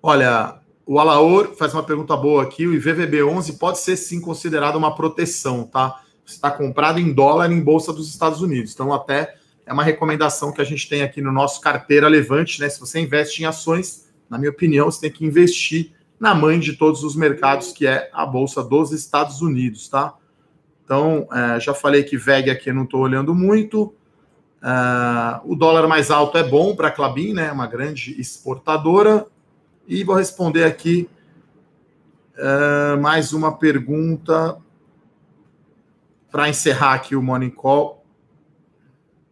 Olha, 0.01 0.59
o 0.85 0.99
Alaor 0.99 1.55
faz 1.55 1.73
uma 1.73 1.81
pergunta 1.81 2.17
boa 2.17 2.43
aqui. 2.43 2.67
O 2.67 2.73
IVVB11 2.73 3.57
pode 3.57 3.79
ser 3.79 3.95
sim 3.95 4.19
considerado 4.19 4.75
uma 4.75 4.93
proteção, 4.93 5.63
tá? 5.63 6.03
Está 6.25 6.51
comprado 6.51 6.99
em 6.99 7.13
dólar 7.13 7.53
em 7.53 7.61
bolsa 7.61 7.93
dos 7.93 8.09
Estados 8.09 8.41
Unidos. 8.41 8.73
Então, 8.73 8.91
até 8.91 9.33
é 9.65 9.71
uma 9.71 9.81
recomendação 9.81 10.51
que 10.51 10.59
a 10.59 10.65
gente 10.65 10.89
tem 10.89 11.01
aqui 11.01 11.21
no 11.21 11.31
nosso 11.31 11.61
carteira 11.61 12.09
levante, 12.09 12.59
né? 12.59 12.67
Se 12.67 12.81
você 12.81 12.99
investe 12.99 13.43
em 13.43 13.45
ações, 13.45 14.09
na 14.29 14.37
minha 14.37 14.51
opinião, 14.51 14.91
você 14.91 14.99
tem 14.99 15.11
que 15.11 15.25
investir 15.25 15.93
na 16.19 16.35
mãe 16.35 16.59
de 16.59 16.73
todos 16.73 17.01
os 17.01 17.15
mercados, 17.15 17.71
que 17.71 17.87
é 17.87 18.09
a 18.11 18.25
Bolsa 18.25 18.61
dos 18.61 18.91
Estados 18.91 19.41
Unidos, 19.41 19.87
tá? 19.87 20.15
Então, 20.83 21.27
é, 21.31 21.59
já 21.59 21.73
falei 21.73 22.03
que 22.03 22.17
VEG 22.17 22.49
aqui 22.49 22.71
não 22.71 22.83
estou 22.83 23.01
olhando 23.01 23.33
muito. 23.33 23.93
É, 24.61 25.41
o 25.43 25.55
dólar 25.55 25.87
mais 25.87 26.11
alto 26.11 26.37
é 26.37 26.43
bom 26.43 26.75
para 26.75 26.89
a 26.89 26.91
Clabin, 26.91 27.33
né? 27.33 27.51
Uma 27.51 27.67
grande 27.67 28.19
exportadora. 28.19 29.25
E 29.87 30.03
vou 30.03 30.15
responder 30.15 30.63
aqui 30.63 31.09
é, 32.37 32.95
mais 32.97 33.33
uma 33.33 33.57
pergunta 33.57 34.57
para 36.31 36.49
encerrar 36.49 36.93
aqui 36.93 37.15
o 37.15 37.21
Morning 37.21 37.49
Call 37.49 38.03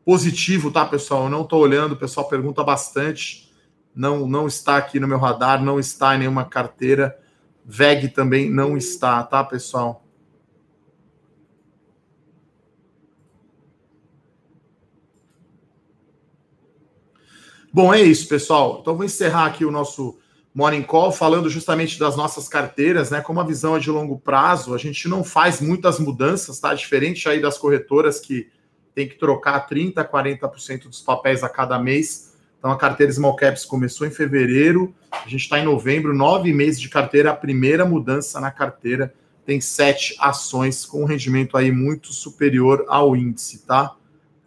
positivo, 0.06 0.72
tá, 0.72 0.86
pessoal? 0.86 1.24
Eu 1.24 1.30
não 1.30 1.42
estou 1.42 1.62
olhando, 1.62 1.94
o 1.94 1.98
pessoal 1.98 2.28
pergunta 2.28 2.64
bastante. 2.64 3.52
Não, 3.96 4.28
não 4.28 4.48
está 4.48 4.78
aqui 4.78 5.00
no 5.00 5.08
meu 5.08 5.18
radar, 5.18 5.64
não 5.64 5.80
está 5.80 6.16
em 6.16 6.20
nenhuma 6.20 6.46
carteira. 6.46 7.18
VEG 7.66 8.10
também 8.10 8.50
não 8.50 8.78
está, 8.78 9.24
tá, 9.24 9.44
pessoal? 9.44 10.06
Bom, 17.74 17.94
é 17.94 18.02
isso, 18.02 18.28
pessoal. 18.28 18.80
Então, 18.82 18.96
vou 18.96 19.06
encerrar 19.06 19.46
aqui 19.46 19.64
o 19.64 19.72
nosso 19.72 20.18
Morning 20.54 20.84
Call 20.84 21.12
falando 21.12 21.50
justamente 21.50 21.98
das 21.98 22.18
nossas 22.18 22.50
carteiras, 22.50 23.10
né? 23.10 23.22
Como 23.22 23.40
a 23.40 23.46
visão 23.46 23.78
é 23.78 23.80
de 23.80 23.90
longo 23.90 24.20
prazo, 24.20 24.74
a 24.74 24.78
gente 24.78 25.08
não 25.08 25.24
faz 25.24 25.62
muitas 25.62 25.98
mudanças, 25.98 26.60
tá? 26.60 26.74
Diferente 26.74 27.30
aí 27.30 27.42
das 27.42 27.58
corretoras 27.58 28.20
que 28.20 28.50
tem 28.94 29.08
que 29.08 29.16
trocar 29.18 29.70
30%, 29.70 29.94
40% 30.10 30.90
dos 30.90 31.00
papéis 31.00 31.44
a 31.44 31.50
cada 31.50 31.80
mês. 31.80 32.34
Então 32.60 32.70
a 32.70 32.78
carteira 32.78 33.12
Small 33.12 33.38
Caps 33.38 33.64
começou 33.64 34.06
em 34.06 34.12
fevereiro, 34.12 34.94
a 35.10 35.28
gente 35.28 35.44
está 35.44 35.58
em 35.58 35.64
novembro, 35.64 36.14
nove 36.14 36.54
meses 36.54 36.80
de 36.80 36.90
carteira, 36.90 37.32
a 37.32 37.36
primeira 37.36 37.86
mudança 37.86 38.40
na 38.42 38.52
carteira 38.52 39.14
tem 39.46 39.60
sete 39.60 40.16
ações 40.20 40.86
com 40.86 41.04
um 41.04 41.06
rendimento 41.06 41.58
aí 41.58 41.72
muito 41.72 42.14
superior 42.14 42.86
ao 42.88 43.16
índice, 43.16 43.66
tá? 43.66 43.96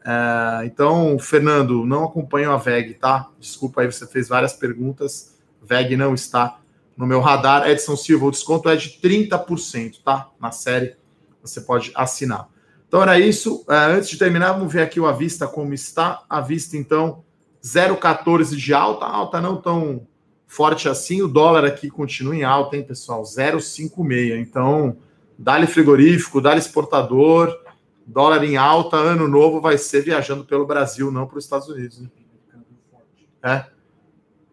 É, 0.04 0.66
então, 0.66 1.18
Fernando, 1.18 1.86
não 1.86 2.04
acompanho 2.04 2.52
a 2.52 2.56
VEG, 2.58 2.94
tá? 2.94 3.30
Desculpa 3.40 3.80
aí, 3.80 3.86
você 3.90 4.06
fez 4.06 4.28
várias 4.28 4.52
perguntas, 4.52 5.34
VEG 5.62 5.96
não 5.96 6.14
está 6.14 6.58
no 6.96 7.06
meu 7.06 7.20
radar. 7.20 7.68
Edson 7.68 7.96
Silva, 7.96 8.26
o 8.26 8.30
desconto 8.30 8.68
é 8.68 8.76
de 8.76 8.90
30%, 9.02 10.02
tá? 10.04 10.28
Na 10.38 10.50
série, 10.50 10.96
você 11.42 11.60
pode 11.60 11.90
assinar. 11.94 12.48
Então 12.86 13.02
era 13.02 13.18
isso. 13.18 13.64
Uh, 13.68 13.96
antes 13.96 14.10
de 14.10 14.18
terminar, 14.18 14.52
vamos 14.52 14.72
ver 14.72 14.82
aqui 14.82 15.00
o 15.00 15.06
Avista 15.06 15.48
como 15.48 15.74
está. 15.74 16.22
A 16.28 16.40
Vista, 16.40 16.76
então, 16.76 17.24
0,14 17.62 18.54
de 18.56 18.74
alta, 18.74 19.06
alta 19.06 19.40
não 19.40 19.56
tão 19.56 20.06
forte 20.46 20.88
assim. 20.88 21.22
O 21.22 21.28
dólar 21.28 21.64
aqui 21.64 21.90
continua 21.90 22.36
em 22.36 22.44
alta, 22.44 22.76
hein, 22.76 22.84
pessoal? 22.84 23.22
0,56. 23.22 24.38
Então, 24.38 24.96
dá-lhe 25.38 25.66
frigorífico, 25.66 26.40
dá-lhe 26.40 26.60
exportador, 26.60 27.63
dólar 28.06 28.44
em 28.44 28.56
alta, 28.56 28.96
ano 28.96 29.26
novo 29.28 29.60
vai 29.60 29.78
ser 29.78 30.02
viajando 30.02 30.44
pelo 30.44 30.66
Brasil, 30.66 31.10
não 31.10 31.26
para 31.26 31.38
os 31.38 31.44
Estados 31.44 31.68
Unidos. 31.68 32.00
Né? 32.00 32.08
É. 33.42 33.66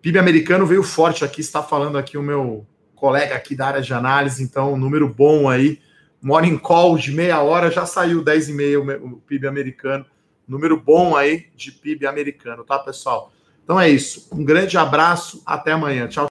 PIB 0.02 0.18
americano 0.18 0.66
veio 0.66 0.84
forte 0.84 1.24
aqui, 1.24 1.42
está 1.42 1.62
falando 1.62 1.98
aqui 1.98 2.18
o 2.18 2.24
meu 2.24 2.66
colega 2.96 3.36
aqui 3.36 3.56
da 3.56 3.68
área 3.68 3.82
de 3.82 3.94
análise, 3.94 4.44
então, 4.44 4.78
número 4.78 5.08
bom 5.08 5.50
aí. 5.50 5.80
Morning 6.22 6.58
call 6.58 6.98
de 6.98 7.12
meia 7.12 7.42
hora 7.42 7.72
já 7.72 7.86
saiu 7.86 8.24
10,5 8.24 9.14
o 9.14 9.18
PIB 9.22 9.48
americano. 9.48 10.06
Número 10.48 10.80
bom 10.80 11.16
aí 11.16 11.48
de 11.56 11.72
PIB 11.72 12.06
americano, 12.06 12.64
tá, 12.64 12.78
pessoal? 12.78 13.32
Então 13.64 13.80
é 13.80 13.90
isso. 13.90 14.28
Um 14.32 14.44
grande 14.44 14.78
abraço, 14.78 15.42
até 15.46 15.72
amanhã. 15.72 16.08
Tchau. 16.08 16.31